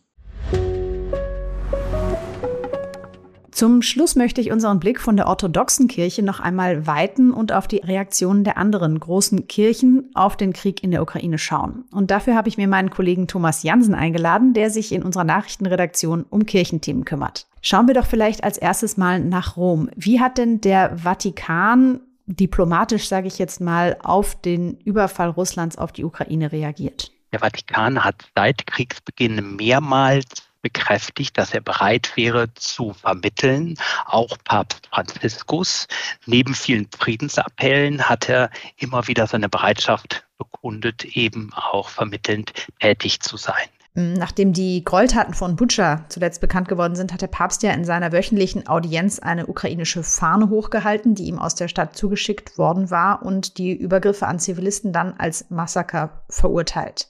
Zum 3.54 3.82
Schluss 3.82 4.16
möchte 4.16 4.40
ich 4.40 4.50
unseren 4.50 4.80
Blick 4.80 5.00
von 5.00 5.16
der 5.16 5.28
orthodoxen 5.28 5.86
Kirche 5.86 6.24
noch 6.24 6.40
einmal 6.40 6.88
weiten 6.88 7.30
und 7.30 7.52
auf 7.52 7.68
die 7.68 7.76
Reaktionen 7.76 8.42
der 8.42 8.56
anderen 8.56 8.98
großen 8.98 9.46
Kirchen 9.46 10.10
auf 10.14 10.36
den 10.36 10.52
Krieg 10.52 10.82
in 10.82 10.90
der 10.90 11.00
Ukraine 11.00 11.38
schauen. 11.38 11.84
Und 11.92 12.10
dafür 12.10 12.34
habe 12.34 12.48
ich 12.48 12.56
mir 12.56 12.66
meinen 12.66 12.90
Kollegen 12.90 13.28
Thomas 13.28 13.62
Jansen 13.62 13.94
eingeladen, 13.94 14.54
der 14.54 14.70
sich 14.70 14.90
in 14.90 15.04
unserer 15.04 15.22
Nachrichtenredaktion 15.22 16.26
um 16.28 16.46
Kirchenthemen 16.46 17.04
kümmert. 17.04 17.46
Schauen 17.62 17.86
wir 17.86 17.94
doch 17.94 18.06
vielleicht 18.06 18.42
als 18.42 18.58
erstes 18.58 18.96
mal 18.96 19.20
nach 19.20 19.56
Rom. 19.56 19.88
Wie 19.94 20.18
hat 20.18 20.36
denn 20.36 20.60
der 20.60 20.98
Vatikan 20.98 22.00
diplomatisch, 22.26 23.06
sage 23.06 23.28
ich 23.28 23.38
jetzt 23.38 23.60
mal, 23.60 23.96
auf 24.02 24.34
den 24.34 24.78
Überfall 24.78 25.30
Russlands 25.30 25.78
auf 25.78 25.92
die 25.92 26.02
Ukraine 26.02 26.50
reagiert? 26.50 27.12
Der 27.30 27.38
Vatikan 27.38 28.02
hat 28.02 28.16
seit 28.34 28.66
Kriegsbeginn 28.66 29.54
mehrmals 29.54 30.24
bekräftigt, 30.64 31.37
dass 31.37 31.53
er 31.53 31.61
bereit 31.61 32.16
wäre 32.16 32.53
zu 32.55 32.94
vermitteln. 32.94 33.77
Auch 34.07 34.37
Papst 34.44 34.88
Franziskus. 34.90 35.87
Neben 36.27 36.55
vielen 36.55 36.88
Friedensappellen 36.98 38.09
hat 38.09 38.29
er 38.31 38.50
immer 38.79 39.07
wieder 39.07 39.27
seine 39.27 39.50
Bereitschaft 39.50 40.24
bekundet, 40.38 41.05
eben 41.05 41.53
auch 41.53 41.90
vermittelnd 41.90 42.53
tätig 42.81 43.20
zu 43.20 43.37
sein. 43.37 43.68
Nachdem 43.96 44.53
die 44.53 44.83
Gräueltaten 44.83 45.35
von 45.35 45.55
Butscha 45.55 46.05
zuletzt 46.09 46.40
bekannt 46.40 46.66
geworden 46.66 46.96
sind, 46.96 47.12
hat 47.12 47.22
der 47.22 47.29
Papst 47.29 47.62
ja 47.62 47.70
in 47.70 47.85
seiner 47.85 48.11
wöchentlichen 48.11 48.66
Audienz 48.66 49.20
eine 49.20 49.46
ukrainische 49.46 50.03
Fahne 50.03 50.48
hochgehalten, 50.48 51.14
die 51.14 51.27
ihm 51.27 51.38
aus 51.38 51.55
der 51.55 51.68
Stadt 51.68 51.96
zugeschickt 51.96 52.59
worden 52.59 52.90
war 52.90 53.22
und 53.22 53.57
die 53.57 53.72
Übergriffe 53.72 54.27
an 54.27 54.40
Zivilisten 54.40 54.92
dann 54.92 55.14
als 55.18 55.48
Massaker 55.48 56.24
verurteilt. 56.29 57.07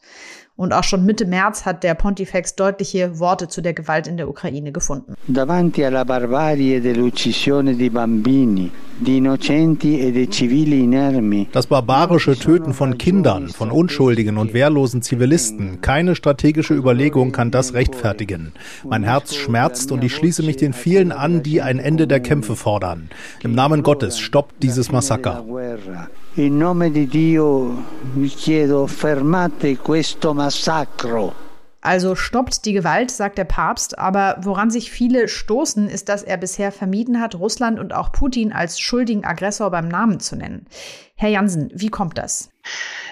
Und 0.57 0.73
auch 0.73 0.85
schon 0.85 1.05
Mitte 1.05 1.27
März 1.27 1.67
hat 1.67 1.83
der 1.83 1.95
Pontifex 1.95 2.55
deutliche 2.55 3.19
Worte 3.19 3.49
zu 3.49 3.61
der 3.61 3.75
Gewalt 3.75 4.07
in 4.07 4.17
der 4.17 4.29
Ukraine 4.29 4.71
gefunden. 4.71 5.15
Davanti 5.27 5.85
alla 5.85 6.05
barbarie 6.05 6.81
dell'uccisione 6.81 7.75
di 7.75 7.91
bambini, 7.91 8.71
di 8.97 9.17
innocenti 9.17 9.99
e 9.99 10.13
di 10.13 10.31
civili 10.31 10.85
inermi. 10.85 11.49
Das 11.51 11.67
barbarische 11.67 12.39
Töten 12.39 12.73
von 12.73 12.99
Kindern, 12.99 13.49
von 13.49 13.73
unschuldigen 13.73 14.39
und 14.39 14.55
wehrlosen 14.55 15.03
Zivilisten, 15.03 15.81
keine 15.81 16.15
strategische 16.15 16.75
Überlegung 16.75 17.33
kann 17.33 17.51
das 17.51 17.75
rechtfertigen. 17.75 18.53
Mein 18.89 19.03
Herz 19.03 19.35
schmerzt 19.35 19.91
und 19.91 20.05
ich 20.05 20.15
schließe 20.15 20.45
mich 20.45 20.57
den 20.57 20.73
vielen 20.73 21.11
an, 21.11 21.43
die 21.43 21.63
ein 21.63 21.81
Ende 21.81 22.07
der 22.07 22.21
Kämpfe 22.21 22.55
fordern. 22.55 23.11
Im 23.43 23.57
Namen 23.57 23.83
Gottes 23.83 24.21
stoppt 24.21 24.63
dieses 24.63 24.93
Massaker. 24.93 25.45
In 26.37 26.59
nome 26.59 26.91
di 26.91 27.07
Dio 27.07 27.85
vi 28.15 28.29
chiedo 28.29 28.89
fermate 28.89 29.77
questo 29.77 30.35
massacro. 30.35 31.33
Also 31.79 32.17
stoppt 32.17 32.65
die 32.65 32.73
Gewalt, 32.73 33.13
sagt 33.13 33.39
der 33.39 33.45
Papst. 33.45 33.97
Aber 34.01 34.39
woran 34.41 34.69
sich 34.69 34.91
viele 34.91 35.29
stoßen, 35.29 35.89
ist, 35.89 36.09
dass 36.09 36.25
er 36.25 36.37
bisher 36.37 36.73
vermieden 36.73 37.21
hat, 37.21 37.37
Russland 37.37 37.79
und 37.79 37.95
auch 37.95 38.11
Putin 38.11 38.53
als 38.53 38.81
schuldigen 38.81 39.25
Aggressor 39.25 39.71
beim 39.71 39.87
Namen 39.87 40.19
zu 40.19 40.35
nennen. 40.35 40.67
Herr 41.15 41.29
Jansen, 41.29 41.71
wie 41.73 41.89
kommt 41.89 42.19
das? 42.19 42.51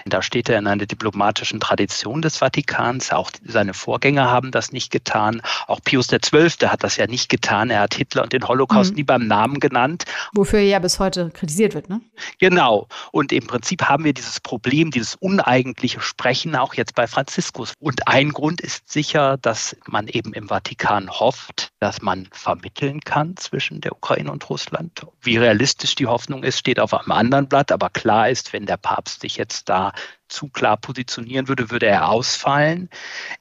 Da 0.05 0.21
steht 0.21 0.49
er 0.49 0.59
in 0.59 0.67
einer 0.67 0.85
diplomatischen 0.85 1.59
Tradition 1.59 2.21
des 2.21 2.37
Vatikans. 2.37 3.11
Auch 3.11 3.31
seine 3.45 3.73
Vorgänger 3.73 4.29
haben 4.29 4.51
das 4.51 4.71
nicht 4.71 4.91
getan. 4.91 5.41
Auch 5.67 5.79
Pius 5.83 6.07
XII. 6.07 6.67
hat 6.67 6.83
das 6.83 6.97
ja 6.97 7.07
nicht 7.07 7.29
getan. 7.29 7.69
Er 7.69 7.81
hat 7.81 7.95
Hitler 7.95 8.23
und 8.23 8.33
den 8.33 8.47
Holocaust 8.47 8.91
mhm. 8.91 8.97
nie 8.97 9.03
beim 9.03 9.27
Namen 9.27 9.59
genannt. 9.59 10.05
Wofür 10.33 10.59
er 10.59 10.65
ja 10.65 10.79
bis 10.79 10.99
heute 10.99 11.29
kritisiert 11.31 11.73
wird, 11.73 11.89
ne? 11.89 12.01
Genau. 12.39 12.87
Und 13.11 13.31
im 13.31 13.47
Prinzip 13.47 13.83
haben 13.83 14.03
wir 14.03 14.13
dieses 14.13 14.39
Problem, 14.39 14.91
dieses 14.91 15.15
uneigentliche 15.15 16.01
Sprechen 16.01 16.55
auch 16.55 16.73
jetzt 16.73 16.95
bei 16.95 17.07
Franziskus. 17.07 17.73
Und 17.79 18.07
ein 18.07 18.29
Grund 18.31 18.61
ist 18.61 18.91
sicher, 18.91 19.37
dass 19.37 19.75
man 19.87 20.07
eben 20.07 20.33
im 20.33 20.47
Vatikan 20.49 21.09
hofft, 21.09 21.72
dass 21.83 22.01
man 22.01 22.29
vermitteln 22.31 23.01
kann 23.01 23.35
zwischen 23.35 23.81
der 23.81 23.91
Ukraine 23.91 24.31
und 24.31 24.49
Russland. 24.49 25.05
Wie 25.21 25.35
realistisch 25.35 25.95
die 25.95 26.07
Hoffnung 26.07 26.41
ist, 26.41 26.57
steht 26.57 26.79
auf 26.79 26.93
einem 26.93 27.11
anderen 27.11 27.49
Blatt. 27.49 27.73
Aber 27.73 27.89
klar 27.89 28.29
ist, 28.29 28.53
wenn 28.53 28.65
der 28.65 28.77
Papst 28.77 29.19
sich 29.19 29.35
jetzt 29.35 29.67
da 29.67 29.91
zu 30.29 30.47
klar 30.47 30.77
positionieren 30.77 31.49
würde, 31.49 31.71
würde 31.71 31.87
er 31.87 32.07
ausfallen. 32.07 32.89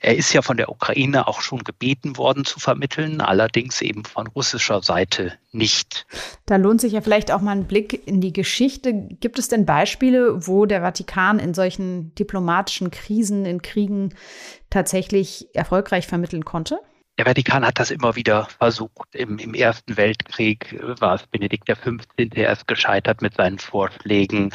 Er 0.01 0.17
ist 0.17 0.33
ja 0.33 0.43
von 0.43 0.57
der 0.57 0.71
Ukraine 0.71 1.29
auch 1.29 1.41
schon 1.41 1.63
gebeten 1.63 2.17
worden 2.17 2.45
zu 2.45 2.59
vermitteln, 2.59 3.21
allerdings 3.21 3.81
eben 3.81 4.05
von 4.05 4.27
russischer 4.27 4.83
Seite 4.83 5.35
nicht. 5.53 6.05
Da 6.45 6.57
lohnt 6.57 6.81
sich 6.81 6.95
ja 6.95 7.01
vielleicht 7.01 7.31
auch 7.31 7.43
mal 7.43 7.53
ein 7.53 7.69
Blick 7.69 8.09
in 8.09 8.21
die 8.21 8.33
Geschichte. 8.33 8.93
Gibt 8.93 9.39
es 9.39 9.47
denn 9.47 9.67
Beispiele, 9.67 10.49
wo 10.49 10.67
der 10.67 10.81
Vatikan 10.81 11.39
in 11.39 11.55
solchen 11.55 12.13
diplomatischen 12.17 12.91
Krisen, 12.91 13.47
in 13.47 13.63
Kriegen 13.63 14.13
tatsächlich 14.69 15.47
erfolgreich 15.55 16.09
vermitteln 16.09 16.45
konnte? 16.45 16.81
Der 17.19 17.27
Vatikan 17.27 17.67
hat 17.67 17.79
das 17.79 17.91
immer 17.91 18.17
wieder 18.17 18.47
versucht. 18.59 19.15
Im, 19.15 19.37
Im, 19.39 19.53
Ersten 19.53 19.99
Weltkrieg 19.99 20.75
war 20.99 21.17
es 21.17 21.27
Benedikt 21.27 21.67
XV. 21.67 21.99
erst 22.17 22.67
gescheitert 22.67 23.21
mit 23.21 23.35
seinen 23.35 23.59
Vorschlägen. 23.59 24.51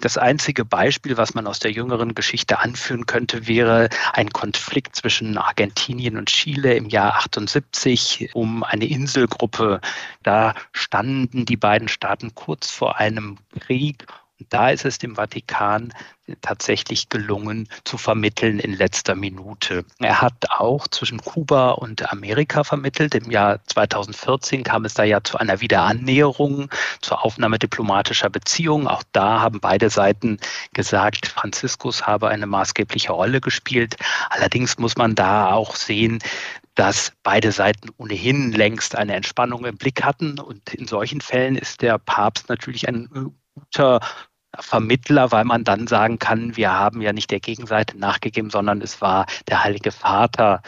Das 0.00 0.18
einzige 0.18 0.64
Beispiel, 0.64 1.16
was 1.16 1.34
man 1.34 1.46
aus 1.46 1.60
der 1.60 1.70
jüngeren 1.70 2.16
Geschichte 2.16 2.58
anführen 2.58 3.06
könnte, 3.06 3.46
wäre 3.46 3.90
ein 4.12 4.30
Konflikt 4.30 4.96
zwischen 4.96 5.38
Argentinien 5.38 6.16
und 6.16 6.28
Chile 6.30 6.74
im 6.74 6.88
Jahr 6.88 7.14
78 7.14 8.30
um 8.34 8.64
eine 8.64 8.86
Inselgruppe. 8.86 9.80
Da 10.24 10.54
standen 10.72 11.46
die 11.46 11.56
beiden 11.56 11.86
Staaten 11.86 12.34
kurz 12.34 12.72
vor 12.72 12.96
einem 12.98 13.38
Krieg 13.60 14.04
da 14.48 14.70
ist 14.70 14.84
es 14.84 14.98
dem 14.98 15.16
Vatikan 15.16 15.92
tatsächlich 16.40 17.08
gelungen 17.08 17.68
zu 17.84 17.98
vermitteln 17.98 18.58
in 18.58 18.72
letzter 18.72 19.14
Minute. 19.14 19.84
Er 19.98 20.20
hat 20.20 20.34
auch 20.50 20.86
zwischen 20.88 21.20
Kuba 21.20 21.70
und 21.72 22.10
Amerika 22.12 22.64
vermittelt. 22.64 23.14
Im 23.14 23.30
Jahr 23.30 23.64
2014 23.66 24.62
kam 24.62 24.84
es 24.84 24.94
da 24.94 25.02
ja 25.02 25.22
zu 25.22 25.38
einer 25.38 25.60
Wiederannäherung, 25.60 26.70
zur 27.00 27.24
Aufnahme 27.24 27.58
diplomatischer 27.58 28.30
Beziehungen. 28.30 28.86
Auch 28.86 29.02
da 29.12 29.40
haben 29.40 29.60
beide 29.60 29.90
Seiten 29.90 30.38
gesagt, 30.72 31.26
Franziskus 31.26 32.06
habe 32.06 32.28
eine 32.28 32.46
maßgebliche 32.46 33.12
Rolle 33.12 33.40
gespielt. 33.40 33.96
Allerdings 34.28 34.78
muss 34.78 34.96
man 34.96 35.14
da 35.14 35.52
auch 35.52 35.74
sehen, 35.74 36.20
dass 36.74 37.12
beide 37.22 37.52
Seiten 37.52 37.90
ohnehin 37.98 38.52
längst 38.52 38.94
eine 38.96 39.14
Entspannung 39.14 39.64
im 39.64 39.76
Blick 39.76 40.02
hatten. 40.02 40.38
Und 40.38 40.72
in 40.72 40.86
solchen 40.86 41.20
Fällen 41.20 41.56
ist 41.56 41.82
der 41.82 41.98
Papst 41.98 42.48
natürlich 42.48 42.88
ein 42.88 43.34
guter 43.54 44.00
Vermittler, 44.60 45.32
weil 45.32 45.44
man 45.44 45.64
dann 45.64 45.86
sagen 45.86 46.18
kann, 46.18 46.56
wir 46.56 46.72
haben 46.72 47.00
ja 47.00 47.12
nicht 47.12 47.30
der 47.30 47.40
Gegenseite 47.40 47.98
nachgegeben, 47.98 48.50
sondern 48.50 48.80
es 48.80 49.00
war 49.00 49.26
der 49.48 49.64
Heilige 49.64 49.92
Vater, 49.92 50.62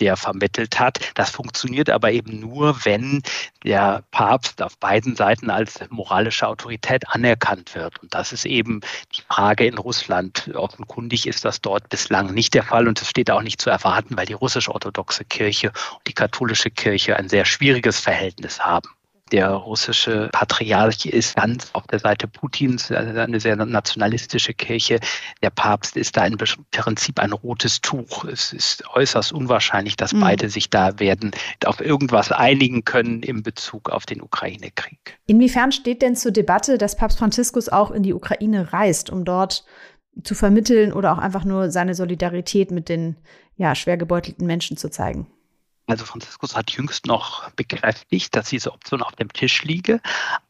der 0.00 0.16
vermittelt 0.16 0.80
hat. 0.80 0.98
Das 1.14 1.30
funktioniert 1.30 1.88
aber 1.88 2.10
eben 2.10 2.40
nur, 2.40 2.84
wenn 2.84 3.22
der 3.64 4.02
Papst 4.10 4.60
auf 4.60 4.76
beiden 4.78 5.14
Seiten 5.14 5.48
als 5.48 5.78
moralische 5.90 6.48
Autorität 6.48 7.08
anerkannt 7.08 7.74
wird. 7.74 8.02
Und 8.02 8.12
das 8.12 8.32
ist 8.32 8.44
eben 8.44 8.80
die 9.14 9.22
Frage 9.22 9.64
in 9.64 9.78
Russland. 9.78 10.50
Offenkundig 10.54 11.26
ist 11.26 11.44
das 11.44 11.60
dort 11.60 11.88
bislang 11.88 12.34
nicht 12.34 12.54
der 12.54 12.64
Fall 12.64 12.88
und 12.88 13.00
es 13.00 13.08
steht 13.08 13.30
auch 13.30 13.42
nicht 13.42 13.60
zu 13.60 13.70
erwarten, 13.70 14.16
weil 14.16 14.26
die 14.26 14.32
russisch-orthodoxe 14.32 15.24
Kirche 15.24 15.68
und 15.68 16.08
die 16.08 16.14
katholische 16.14 16.70
Kirche 16.70 17.16
ein 17.16 17.28
sehr 17.28 17.44
schwieriges 17.44 18.00
Verhältnis 18.00 18.60
haben 18.60 18.88
der 19.32 19.48
russische 19.50 20.28
Patriarch 20.32 21.06
ist 21.06 21.36
ganz 21.36 21.70
auf 21.72 21.86
der 21.86 21.98
Seite 21.98 22.28
Putins, 22.28 22.92
also 22.92 23.18
eine 23.18 23.40
sehr 23.40 23.56
nationalistische 23.56 24.52
Kirche. 24.52 25.00
Der 25.42 25.50
Papst 25.50 25.96
ist 25.96 26.16
da 26.16 26.26
im 26.26 26.36
Prinzip 26.70 27.18
ein 27.18 27.32
rotes 27.32 27.80
Tuch. 27.80 28.24
Es 28.24 28.52
ist 28.52 28.84
äußerst 28.94 29.32
unwahrscheinlich, 29.32 29.96
dass 29.96 30.12
mhm. 30.12 30.20
beide 30.20 30.48
sich 30.48 30.70
da 30.70 30.98
werden 30.98 31.32
auf 31.64 31.80
irgendwas 31.80 32.30
einigen 32.30 32.84
können 32.84 33.22
in 33.22 33.42
Bezug 33.42 33.90
auf 33.90 34.04
den 34.04 34.20
Ukraine-Krieg. 34.20 35.18
Inwiefern 35.26 35.72
steht 35.72 36.02
denn 36.02 36.14
zur 36.14 36.32
Debatte, 36.32 36.76
dass 36.76 36.96
Papst 36.96 37.18
Franziskus 37.18 37.68
auch 37.68 37.90
in 37.90 38.02
die 38.02 38.12
Ukraine 38.12 38.72
reist, 38.72 39.10
um 39.10 39.24
dort 39.24 39.64
zu 40.22 40.34
vermitteln 40.34 40.92
oder 40.92 41.12
auch 41.12 41.18
einfach 41.18 41.44
nur 41.44 41.70
seine 41.70 41.94
Solidarität 41.94 42.70
mit 42.70 42.88
den 42.90 43.16
ja, 43.56 43.74
schwer 43.74 43.96
gebeutelten 43.96 44.46
Menschen 44.46 44.76
zu 44.76 44.90
zeigen? 44.90 45.26
Also 45.92 46.06
Franziskus 46.06 46.56
hat 46.56 46.70
jüngst 46.70 47.04
noch 47.04 47.50
bekräftigt, 47.50 48.34
dass 48.34 48.48
diese 48.48 48.72
Option 48.72 49.02
auf 49.02 49.14
dem 49.16 49.30
Tisch 49.30 49.62
liege. 49.62 50.00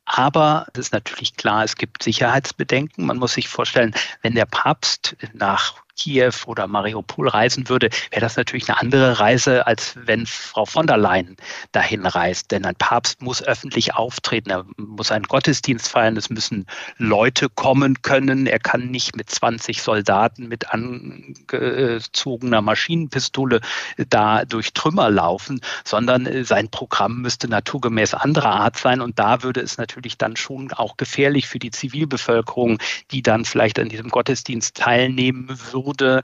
Aber 0.05 0.69
es 0.73 0.79
ist 0.79 0.93
natürlich 0.93 1.37
klar, 1.37 1.65
es 1.65 1.75
gibt 1.75 2.05
Sicherheitsbedenken. 2.05 3.07
Man 3.07 3.17
muss 3.17 3.33
sich 3.33 3.49
vorstellen, 3.49 3.93
wenn 4.21 4.37
der 4.37 4.47
Papst 4.47 5.17
nach 5.33 5.82
Kiew 5.99 6.33
oder 6.47 6.67
Mariupol 6.67 7.29
reisen 7.29 7.69
würde, 7.69 7.91
wäre 8.11 8.21
das 8.21 8.37
natürlich 8.37 8.69
eine 8.69 8.81
andere 8.81 9.21
Reise, 9.21 9.67
als 9.67 9.95
wenn 10.05 10.27
Frau 10.27 10.65
von 10.65 10.87
der 10.87 10.97
Leyen 10.97 11.37
dahin 11.73 12.07
reist. 12.07 12.51
Denn 12.51 12.65
ein 12.65 12.75
Papst 12.77 13.21
muss 13.21 13.43
öffentlich 13.43 13.95
auftreten, 13.95 14.51
er 14.51 14.65
muss 14.77 15.13
einen 15.13 15.25
Gottesdienst 15.25 15.89
feiern, 15.89 16.17
es 16.17 16.31
müssen 16.31 16.67
Leute 16.97 17.49
kommen 17.49 18.01
können. 18.03 18.47
Er 18.47 18.59
kann 18.59 18.91
nicht 18.91 19.17
mit 19.17 19.29
20 19.31 19.83
Soldaten 19.83 20.49
mit 20.49 20.71
angezogener 20.73 22.63
Maschinenpistole 22.63 23.61
da 24.09 24.45
durch 24.45 24.73
Trümmer 24.73 25.11
laufen, 25.11 25.61
sondern 25.85 26.45
sein 26.45 26.71
Programm 26.71 27.21
müsste 27.21 27.49
naturgemäß 27.49 28.15
anderer 28.15 28.53
Art 28.53 28.79
sein. 28.79 29.01
Und 29.01 29.19
da 29.19 29.43
würde 29.43 29.61
es 29.61 29.77
natürlich 29.79 30.17
dann 30.17 30.37
schon 30.37 30.73
auch 30.73 30.97
gefährlich 30.97 31.49
für 31.49 31.59
die 31.59 31.71
Zivilbevölkerung, 31.71 32.79
die 33.11 33.23
dann 33.23 33.45
vielleicht 33.45 33.79
an 33.79 33.89
diesem 33.89 34.09
Gottesdienst 34.09 34.77
teilnehmen 34.77 35.49
würde 35.49 35.82
wurde. 35.85 36.23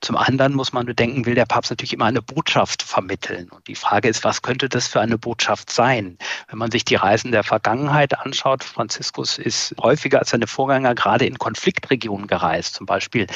Zum 0.00 0.16
anderen 0.16 0.54
muss 0.54 0.72
man 0.72 0.86
bedenken, 0.86 1.26
will 1.26 1.34
der 1.34 1.46
Papst 1.46 1.70
natürlich 1.70 1.92
immer 1.92 2.06
eine 2.06 2.22
Botschaft 2.22 2.82
vermitteln. 2.82 3.48
Und 3.50 3.66
die 3.68 3.74
Frage 3.74 4.08
ist, 4.08 4.24
was 4.24 4.42
könnte 4.42 4.68
das 4.68 4.88
für 4.88 5.00
eine 5.00 5.18
Botschaft 5.18 5.70
sein? 5.70 6.18
Wenn 6.48 6.58
man 6.58 6.70
sich 6.70 6.84
die 6.84 6.94
Reisen 6.94 7.32
der 7.32 7.44
Vergangenheit 7.44 8.18
anschaut, 8.18 8.64
Franziskus 8.64 9.38
ist 9.38 9.74
häufiger 9.80 10.20
als 10.20 10.30
seine 10.30 10.46
Vorgänger 10.46 10.94
gerade 10.94 11.26
in 11.26 11.38
Konfliktregionen 11.38 12.26
gereist, 12.26 12.74
zum 12.74 12.86
Beispiel 12.86 13.26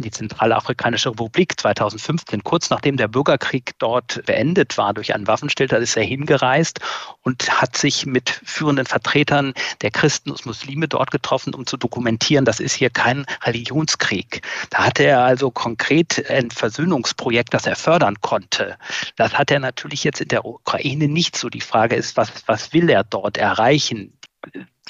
in 0.00 0.04
die 0.04 0.10
Zentralafrikanische 0.10 1.10
Republik 1.10 1.60
2015, 1.60 2.42
kurz 2.42 2.70
nachdem 2.70 2.96
der 2.96 3.06
Bürgerkrieg 3.06 3.72
dort 3.78 4.24
beendet 4.24 4.78
war 4.78 4.94
durch 4.94 5.14
einen 5.14 5.26
Waffenstillstand, 5.26 5.82
ist 5.82 5.96
er 5.96 6.04
hingereist 6.04 6.80
und 7.22 7.60
hat 7.60 7.76
sich 7.76 8.06
mit 8.06 8.40
führenden 8.42 8.86
Vertretern 8.86 9.52
der 9.82 9.90
Christen 9.90 10.30
und 10.30 10.46
Muslime 10.46 10.88
dort 10.88 11.10
getroffen, 11.10 11.54
um 11.54 11.66
zu 11.66 11.76
dokumentieren, 11.76 12.46
das 12.46 12.60
ist 12.60 12.72
hier 12.72 12.88
kein 12.88 13.26
Religionskrieg. 13.44 14.40
Da 14.70 14.86
hatte 14.86 15.04
er 15.04 15.20
also 15.20 15.50
konkret 15.50 16.24
ein 16.30 16.50
Versöhnungsprojekt, 16.50 17.52
das 17.52 17.66
er 17.66 17.76
fördern 17.76 18.22
konnte. 18.22 18.78
Das 19.16 19.34
hat 19.34 19.50
er 19.50 19.60
natürlich 19.60 20.02
jetzt 20.04 20.22
in 20.22 20.28
der 20.28 20.46
Ukraine 20.46 21.08
nicht 21.08 21.36
so. 21.36 21.50
Die 21.50 21.60
Frage 21.60 21.96
ist, 21.96 22.16
was, 22.16 22.32
was 22.46 22.72
will 22.72 22.88
er 22.88 23.04
dort 23.04 23.36
erreichen? 23.36 24.14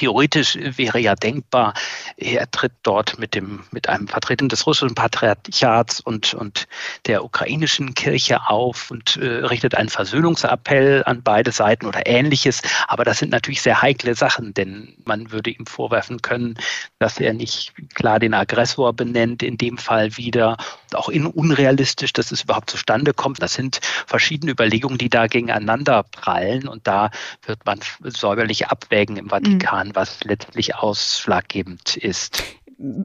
Theoretisch 0.01 0.57
wäre 0.59 0.99
ja 0.99 1.15
denkbar, 1.15 1.75
er 2.17 2.51
tritt 2.51 2.73
dort 2.85 3.19
mit, 3.19 3.35
dem, 3.35 3.65
mit 3.71 3.91
einem 3.91 4.09
Vertreter 4.09 4.49
des 4.49 4.67
russischen 4.67 4.95
Patriarchats 4.95 6.01
und, 6.01 6.33
und 6.33 6.69
der 7.05 7.23
ukrainischen 7.23 7.93
Kirche 7.93 8.49
auf 8.49 8.91
und 8.91 9.19
äh, 9.19 9.27
richtet 9.27 9.75
einen 9.75 9.91
Versöhnungsappell 9.91 11.03
an 11.05 11.23
beide 11.23 11.53
Seiten 11.53 11.85
oder 11.85 12.07
ähnliches. 12.07 12.63
Aber 12.89 13.05
das 13.05 13.19
sind 13.19 13.31
natürlich 13.31 13.61
sehr 13.61 13.83
heikle 13.83 14.15
Sachen, 14.15 14.55
denn 14.55 14.95
man 15.05 15.33
würde 15.33 15.51
ihm 15.51 15.67
vorwerfen 15.67 16.23
können, 16.23 16.55
dass 16.99 17.21
er 17.21 17.35
nicht 17.35 17.75
klar 17.95 18.19
den 18.19 18.33
Aggressor 18.33 18.95
benennt, 18.95 19.43
in 19.43 19.59
dem 19.59 19.77
Fall 19.77 20.17
wieder. 20.17 20.57
Auch 20.95 21.11
in 21.11 21.27
unrealistisch, 21.27 22.15
dass 22.15 22.33
es 22.33 22.45
überhaupt 22.45 22.71
zustande 22.71 23.13
kommt. 23.13 23.43
Das 23.43 23.53
sind 23.53 23.81
verschiedene 24.07 24.53
Überlegungen, 24.53 24.97
die 24.97 25.11
da 25.11 25.27
gegeneinander 25.27 26.05
prallen 26.05 26.67
und 26.69 26.87
da 26.87 27.11
wird 27.45 27.67
man 27.67 27.81
säuberlich 28.03 28.69
abwägen 28.69 29.19
im 29.19 29.29
Vatikan. 29.29 29.89
Mhm 29.89 29.90
was 29.95 30.23
letztlich 30.25 30.75
ausschlaggebend 30.77 31.97
ist. 31.97 32.43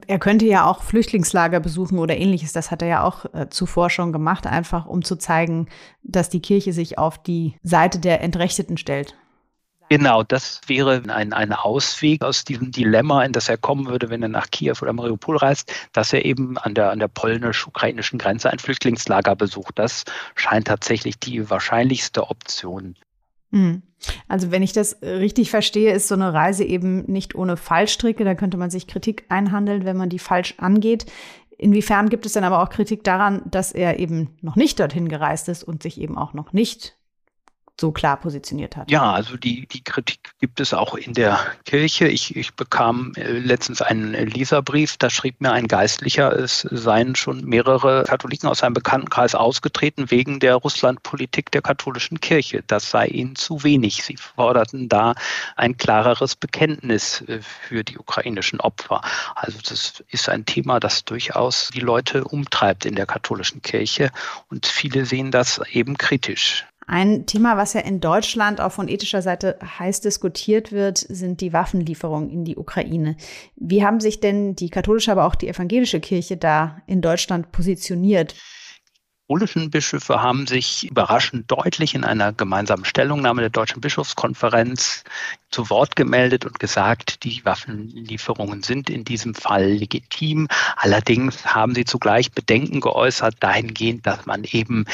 Er 0.06 0.18
könnte 0.18 0.46
ja 0.46 0.64
auch 0.64 0.82
Flüchtlingslager 0.82 1.60
besuchen 1.60 1.98
oder 1.98 2.16
ähnliches. 2.16 2.52
Das 2.54 2.70
hat 2.70 2.80
er 2.80 2.88
ja 2.88 3.02
auch 3.04 3.26
äh, 3.34 3.50
zuvor 3.50 3.90
schon 3.90 4.12
gemacht, 4.12 4.46
einfach 4.46 4.86
um 4.86 5.04
zu 5.04 5.16
zeigen, 5.16 5.68
dass 6.02 6.30
die 6.30 6.40
Kirche 6.40 6.72
sich 6.72 6.98
auf 6.98 7.22
die 7.22 7.56
Seite 7.62 7.98
der 7.98 8.22
Entrechteten 8.22 8.78
stellt. 8.78 9.14
Genau, 9.88 10.24
das 10.24 10.62
wäre 10.66 11.02
ein, 11.08 11.32
ein 11.32 11.52
Ausweg 11.52 12.24
aus 12.24 12.44
diesem 12.44 12.72
Dilemma, 12.72 13.22
in 13.22 13.32
das 13.32 13.48
er 13.48 13.56
kommen 13.56 13.86
würde, 13.86 14.10
wenn 14.10 14.20
er 14.20 14.28
nach 14.28 14.50
Kiew 14.50 14.74
oder 14.82 14.92
Mariupol 14.92 15.36
reist, 15.36 15.72
dass 15.92 16.12
er 16.12 16.24
eben 16.24 16.58
an 16.58 16.74
der, 16.74 16.90
an 16.90 16.98
der 16.98 17.06
polnisch-ukrainischen 17.06 18.18
Grenze 18.18 18.50
ein 18.50 18.58
Flüchtlingslager 18.58 19.36
besucht. 19.36 19.78
Das 19.78 20.04
scheint 20.34 20.66
tatsächlich 20.66 21.20
die 21.20 21.48
wahrscheinlichste 21.48 22.28
Option. 22.28 22.96
Mhm. 23.56 23.82
Also 24.28 24.50
wenn 24.50 24.62
ich 24.62 24.72
das 24.72 25.00
richtig 25.02 25.50
verstehe, 25.50 25.92
ist 25.92 26.08
so 26.08 26.14
eine 26.14 26.32
Reise 26.32 26.64
eben 26.64 27.10
nicht 27.10 27.34
ohne 27.34 27.56
Fallstricke. 27.56 28.24
Da 28.24 28.34
könnte 28.34 28.58
man 28.58 28.70
sich 28.70 28.86
Kritik 28.86 29.24
einhandeln, 29.28 29.84
wenn 29.84 29.96
man 29.96 30.10
die 30.10 30.18
falsch 30.18 30.54
angeht. 30.58 31.06
Inwiefern 31.58 32.10
gibt 32.10 32.26
es 32.26 32.34
dann 32.34 32.44
aber 32.44 32.62
auch 32.62 32.68
Kritik 32.68 33.02
daran, 33.02 33.42
dass 33.50 33.72
er 33.72 33.98
eben 33.98 34.36
noch 34.42 34.56
nicht 34.56 34.78
dorthin 34.78 35.08
gereist 35.08 35.48
ist 35.48 35.64
und 35.64 35.82
sich 35.82 35.98
eben 35.98 36.18
auch 36.18 36.34
noch 36.34 36.52
nicht 36.52 36.96
so 37.80 37.92
klar 37.92 38.16
positioniert 38.16 38.76
hat. 38.76 38.90
Ja, 38.90 39.12
also 39.12 39.36
die, 39.36 39.66
die 39.66 39.84
Kritik 39.84 40.32
gibt 40.40 40.60
es 40.60 40.72
auch 40.72 40.94
in 40.94 41.12
der 41.12 41.38
Kirche. 41.64 42.08
Ich, 42.08 42.34
ich 42.36 42.54
bekam 42.54 43.12
äh, 43.16 43.32
letztens 43.32 43.82
einen 43.82 44.12
Leserbrief, 44.12 44.96
da 44.96 45.10
schrieb 45.10 45.40
mir 45.40 45.52
ein 45.52 45.68
Geistlicher, 45.68 46.32
es 46.32 46.60
seien 46.70 47.16
schon 47.16 47.44
mehrere 47.44 48.04
Katholiken 48.04 48.48
aus 48.48 48.58
seinem 48.58 48.74
Bekanntenkreis 48.74 49.34
ausgetreten 49.34 50.10
wegen 50.10 50.40
der 50.40 50.54
Russlandpolitik 50.54 51.50
der 51.50 51.62
katholischen 51.62 52.20
Kirche. 52.20 52.62
Das 52.66 52.90
sei 52.90 53.06
ihnen 53.08 53.36
zu 53.36 53.62
wenig. 53.62 54.02
Sie 54.02 54.16
forderten 54.16 54.88
da 54.88 55.14
ein 55.56 55.76
klareres 55.76 56.34
Bekenntnis 56.34 57.22
äh, 57.22 57.40
für 57.40 57.84
die 57.84 57.98
ukrainischen 57.98 58.60
Opfer. 58.60 59.02
Also 59.34 59.58
das 59.68 60.02
ist 60.08 60.28
ein 60.28 60.46
Thema, 60.46 60.80
das 60.80 61.04
durchaus 61.04 61.68
die 61.74 61.80
Leute 61.80 62.24
umtreibt 62.24 62.86
in 62.86 62.94
der 62.94 63.06
katholischen 63.06 63.60
Kirche 63.60 64.10
und 64.48 64.66
viele 64.66 65.04
sehen 65.04 65.30
das 65.30 65.60
eben 65.70 65.98
kritisch. 65.98 66.64
Ein 66.88 67.26
Thema, 67.26 67.56
was 67.56 67.72
ja 67.72 67.80
in 67.80 68.00
Deutschland 68.00 68.60
auch 68.60 68.70
von 68.70 68.86
ethischer 68.86 69.20
Seite 69.20 69.58
heiß 69.60 70.02
diskutiert 70.02 70.70
wird, 70.70 70.98
sind 70.98 71.40
die 71.40 71.52
Waffenlieferungen 71.52 72.30
in 72.30 72.44
die 72.44 72.56
Ukraine. 72.56 73.16
Wie 73.56 73.84
haben 73.84 73.98
sich 73.98 74.20
denn 74.20 74.54
die 74.54 74.70
katholische, 74.70 75.10
aber 75.10 75.24
auch 75.24 75.34
die 75.34 75.48
evangelische 75.48 75.98
Kirche 75.98 76.36
da 76.36 76.80
in 76.86 77.02
Deutschland 77.02 77.50
positioniert? 77.50 78.36
katholischen 79.28 79.70
Bischöfe 79.70 80.22
haben 80.22 80.46
sich 80.46 80.88
überraschend 80.88 81.50
deutlich 81.50 81.96
in 81.96 82.04
einer 82.04 82.32
gemeinsamen 82.32 82.84
Stellungnahme 82.84 83.40
der 83.40 83.50
Deutschen 83.50 83.80
Bischofskonferenz 83.80 85.02
zu 85.50 85.70
Wort 85.70 85.96
gemeldet 85.96 86.44
und 86.44 86.58
gesagt, 86.58 87.24
die 87.24 87.44
Waffenlieferungen 87.44 88.62
sind 88.62 88.90
in 88.90 89.04
diesem 89.04 89.34
Fall 89.34 89.66
legitim. 89.66 90.48
Allerdings 90.76 91.46
haben 91.46 91.74
sie 91.74 91.84
zugleich 91.84 92.32
Bedenken 92.32 92.80
geäußert 92.80 93.36
dahingehend, 93.40 94.06
dass 94.06 94.26
man 94.26 94.44
eben 94.44 94.84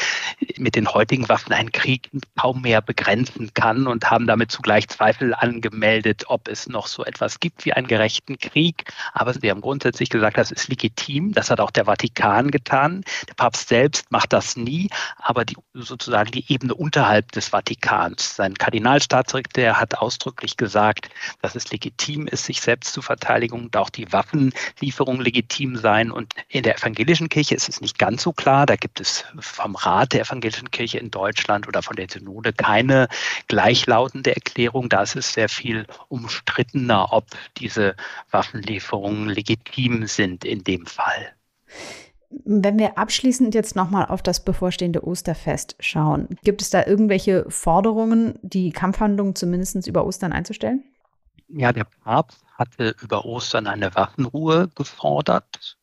mit 0.57 0.75
den 0.75 0.87
heutigen 0.87 1.27
Waffen 1.27 1.53
einen 1.53 1.71
Krieg 1.71 2.09
kaum 2.39 2.61
mehr 2.61 2.81
begrenzen 2.81 3.53
kann 3.53 3.87
und 3.87 4.09
haben 4.09 4.27
damit 4.27 4.51
zugleich 4.51 4.87
Zweifel 4.87 5.33
angemeldet, 5.33 6.25
ob 6.27 6.47
es 6.47 6.67
noch 6.67 6.87
so 6.87 7.03
etwas 7.03 7.39
gibt 7.39 7.65
wie 7.65 7.73
einen 7.73 7.87
gerechten 7.87 8.37
Krieg. 8.37 8.85
Aber 9.13 9.33
sie 9.33 9.49
haben 9.49 9.61
grundsätzlich 9.61 10.09
gesagt, 10.09 10.37
das 10.37 10.51
ist 10.51 10.69
legitim. 10.69 11.33
Das 11.33 11.49
hat 11.49 11.59
auch 11.59 11.71
der 11.71 11.85
Vatikan 11.85 12.51
getan. 12.51 13.03
Der 13.27 13.33
Papst 13.33 13.69
selbst 13.69 14.11
macht 14.11 14.33
das 14.33 14.55
nie, 14.55 14.89
aber 15.17 15.45
die, 15.45 15.57
sozusagen 15.73 16.31
die 16.31 16.45
Ebene 16.51 16.73
unterhalb 16.73 17.31
des 17.31 17.49
Vatikans. 17.49 18.35
Sein 18.35 18.53
Kardinalstaatssekretär 18.53 19.79
hat 19.79 19.95
ausdrücklich 19.95 20.42
deutlich 20.43 20.57
gesagt, 20.57 21.09
dass 21.41 21.55
es 21.55 21.71
legitim 21.71 22.27
ist, 22.27 22.45
sich 22.45 22.59
selbst 22.59 22.93
zu 22.93 23.01
verteidigen 23.01 23.55
und 23.55 23.77
auch 23.77 23.89
die 23.89 24.11
Waffenlieferungen 24.11 25.21
legitim 25.21 25.77
seien. 25.77 26.11
Und 26.11 26.33
in 26.49 26.63
der 26.63 26.77
evangelischen 26.77 27.29
Kirche 27.29 27.55
ist 27.55 27.69
es 27.69 27.79
nicht 27.79 27.97
ganz 27.97 28.23
so 28.23 28.33
klar. 28.33 28.65
Da 28.65 28.75
gibt 28.75 28.99
es 28.99 29.23
vom 29.39 29.75
Rat 29.75 30.11
der 30.11 30.21
evangelischen 30.21 30.69
Kirche 30.69 30.99
in 30.99 31.11
Deutschland 31.11 31.67
oder 31.67 31.81
von 31.81 31.95
der 31.95 32.07
Synode 32.09 32.51
keine 32.51 33.07
gleichlautende 33.47 34.35
Erklärung. 34.35 34.89
Da 34.89 35.03
ist 35.03 35.15
es 35.15 35.33
sehr 35.33 35.47
viel 35.47 35.87
umstrittener, 36.09 37.13
ob 37.13 37.25
diese 37.57 37.95
Waffenlieferungen 38.31 39.29
legitim 39.29 40.07
sind 40.07 40.43
in 40.43 40.63
dem 40.65 40.85
Fall. 40.85 41.33
Wenn 42.45 42.79
wir 42.79 42.97
abschließend 42.97 43.53
jetzt 43.53 43.75
nochmal 43.75 44.05
auf 44.07 44.21
das 44.21 44.43
bevorstehende 44.43 45.05
Osterfest 45.05 45.75
schauen, 45.79 46.27
gibt 46.43 46.61
es 46.61 46.69
da 46.69 46.85
irgendwelche 46.85 47.45
Forderungen, 47.49 48.39
die 48.41 48.71
Kampfhandlungen 48.71 49.35
zumindest 49.35 49.87
über 49.87 50.05
Ostern 50.05 50.33
einzustellen? 50.33 50.83
Ja, 51.47 51.71
der 51.71 51.85
Papst 52.03 52.43
hatte 52.57 52.95
über 53.01 53.25
Ostern 53.25 53.67
eine 53.67 53.93
Waffenruhe 53.95 54.69
gefordert. 54.75 55.77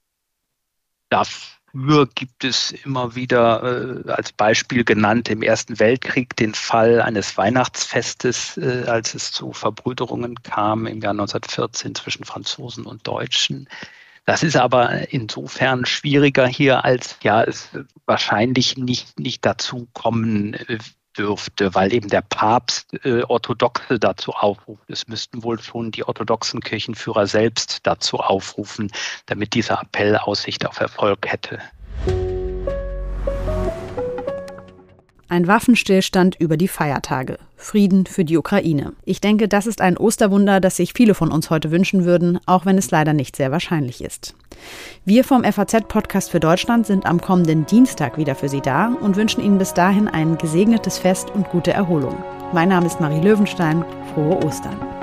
Dafür 1.08 2.08
gibt 2.14 2.44
es 2.44 2.72
immer 2.72 3.14
wieder 3.14 4.04
äh, 4.06 4.10
als 4.10 4.32
Beispiel 4.32 4.84
genannt 4.84 5.28
im 5.28 5.42
Ersten 5.42 5.78
Weltkrieg 5.78 6.34
den 6.36 6.54
Fall 6.54 7.00
eines 7.00 7.36
Weihnachtsfestes, 7.36 8.56
äh, 8.56 8.84
als 8.86 9.14
es 9.14 9.30
zu 9.30 9.52
Verbrüderungen 9.52 10.42
kam 10.42 10.86
im 10.86 11.00
Jahr 11.00 11.12
1914 11.12 11.94
zwischen 11.94 12.24
Franzosen 12.24 12.86
und 12.86 13.06
Deutschen. 13.06 13.68
Das 14.30 14.44
ist 14.44 14.56
aber 14.56 15.12
insofern 15.12 15.84
schwieriger 15.86 16.46
hier, 16.46 16.84
als 16.84 17.16
ja 17.24 17.42
es 17.42 17.68
wahrscheinlich 18.06 18.76
nicht, 18.76 19.18
nicht 19.18 19.44
dazu 19.44 19.88
kommen 19.92 20.54
äh, 20.54 20.78
dürfte, 21.18 21.74
weil 21.74 21.92
eben 21.92 22.08
der 22.08 22.20
Papst 22.20 22.94
äh, 23.04 23.24
Orthodoxe 23.24 23.98
dazu 23.98 24.30
aufruft. 24.30 24.84
Es 24.86 25.08
müssten 25.08 25.42
wohl 25.42 25.60
schon 25.60 25.90
die 25.90 26.04
orthodoxen 26.04 26.60
Kirchenführer 26.60 27.26
selbst 27.26 27.80
dazu 27.82 28.18
aufrufen, 28.18 28.92
damit 29.26 29.54
dieser 29.54 29.80
Appell 29.82 30.16
Aussicht 30.16 30.64
auf 30.64 30.78
Erfolg 30.78 31.26
hätte. 31.26 31.58
Ein 35.30 35.46
Waffenstillstand 35.46 36.34
über 36.40 36.56
die 36.56 36.66
Feiertage. 36.66 37.38
Frieden 37.54 38.04
für 38.06 38.24
die 38.24 38.36
Ukraine. 38.36 38.94
Ich 39.04 39.20
denke, 39.20 39.46
das 39.46 39.68
ist 39.68 39.80
ein 39.80 39.96
Osterwunder, 39.96 40.58
das 40.58 40.74
sich 40.74 40.92
viele 40.92 41.14
von 41.14 41.30
uns 41.30 41.50
heute 41.50 41.70
wünschen 41.70 42.04
würden, 42.04 42.40
auch 42.46 42.66
wenn 42.66 42.76
es 42.76 42.90
leider 42.90 43.12
nicht 43.12 43.36
sehr 43.36 43.52
wahrscheinlich 43.52 44.02
ist. 44.02 44.34
Wir 45.04 45.22
vom 45.22 45.44
FAZ-Podcast 45.44 46.32
für 46.32 46.40
Deutschland 46.40 46.84
sind 46.84 47.06
am 47.06 47.20
kommenden 47.20 47.64
Dienstag 47.64 48.18
wieder 48.18 48.34
für 48.34 48.48
Sie 48.48 48.60
da 48.60 48.88
und 48.88 49.14
wünschen 49.14 49.40
Ihnen 49.40 49.58
bis 49.58 49.72
dahin 49.72 50.08
ein 50.08 50.36
gesegnetes 50.36 50.98
Fest 50.98 51.30
und 51.30 51.48
gute 51.48 51.72
Erholung. 51.72 52.16
Mein 52.52 52.70
Name 52.70 52.88
ist 52.88 53.00
Marie 53.00 53.20
Löwenstein. 53.20 53.84
Frohe 54.12 54.44
Ostern. 54.44 54.99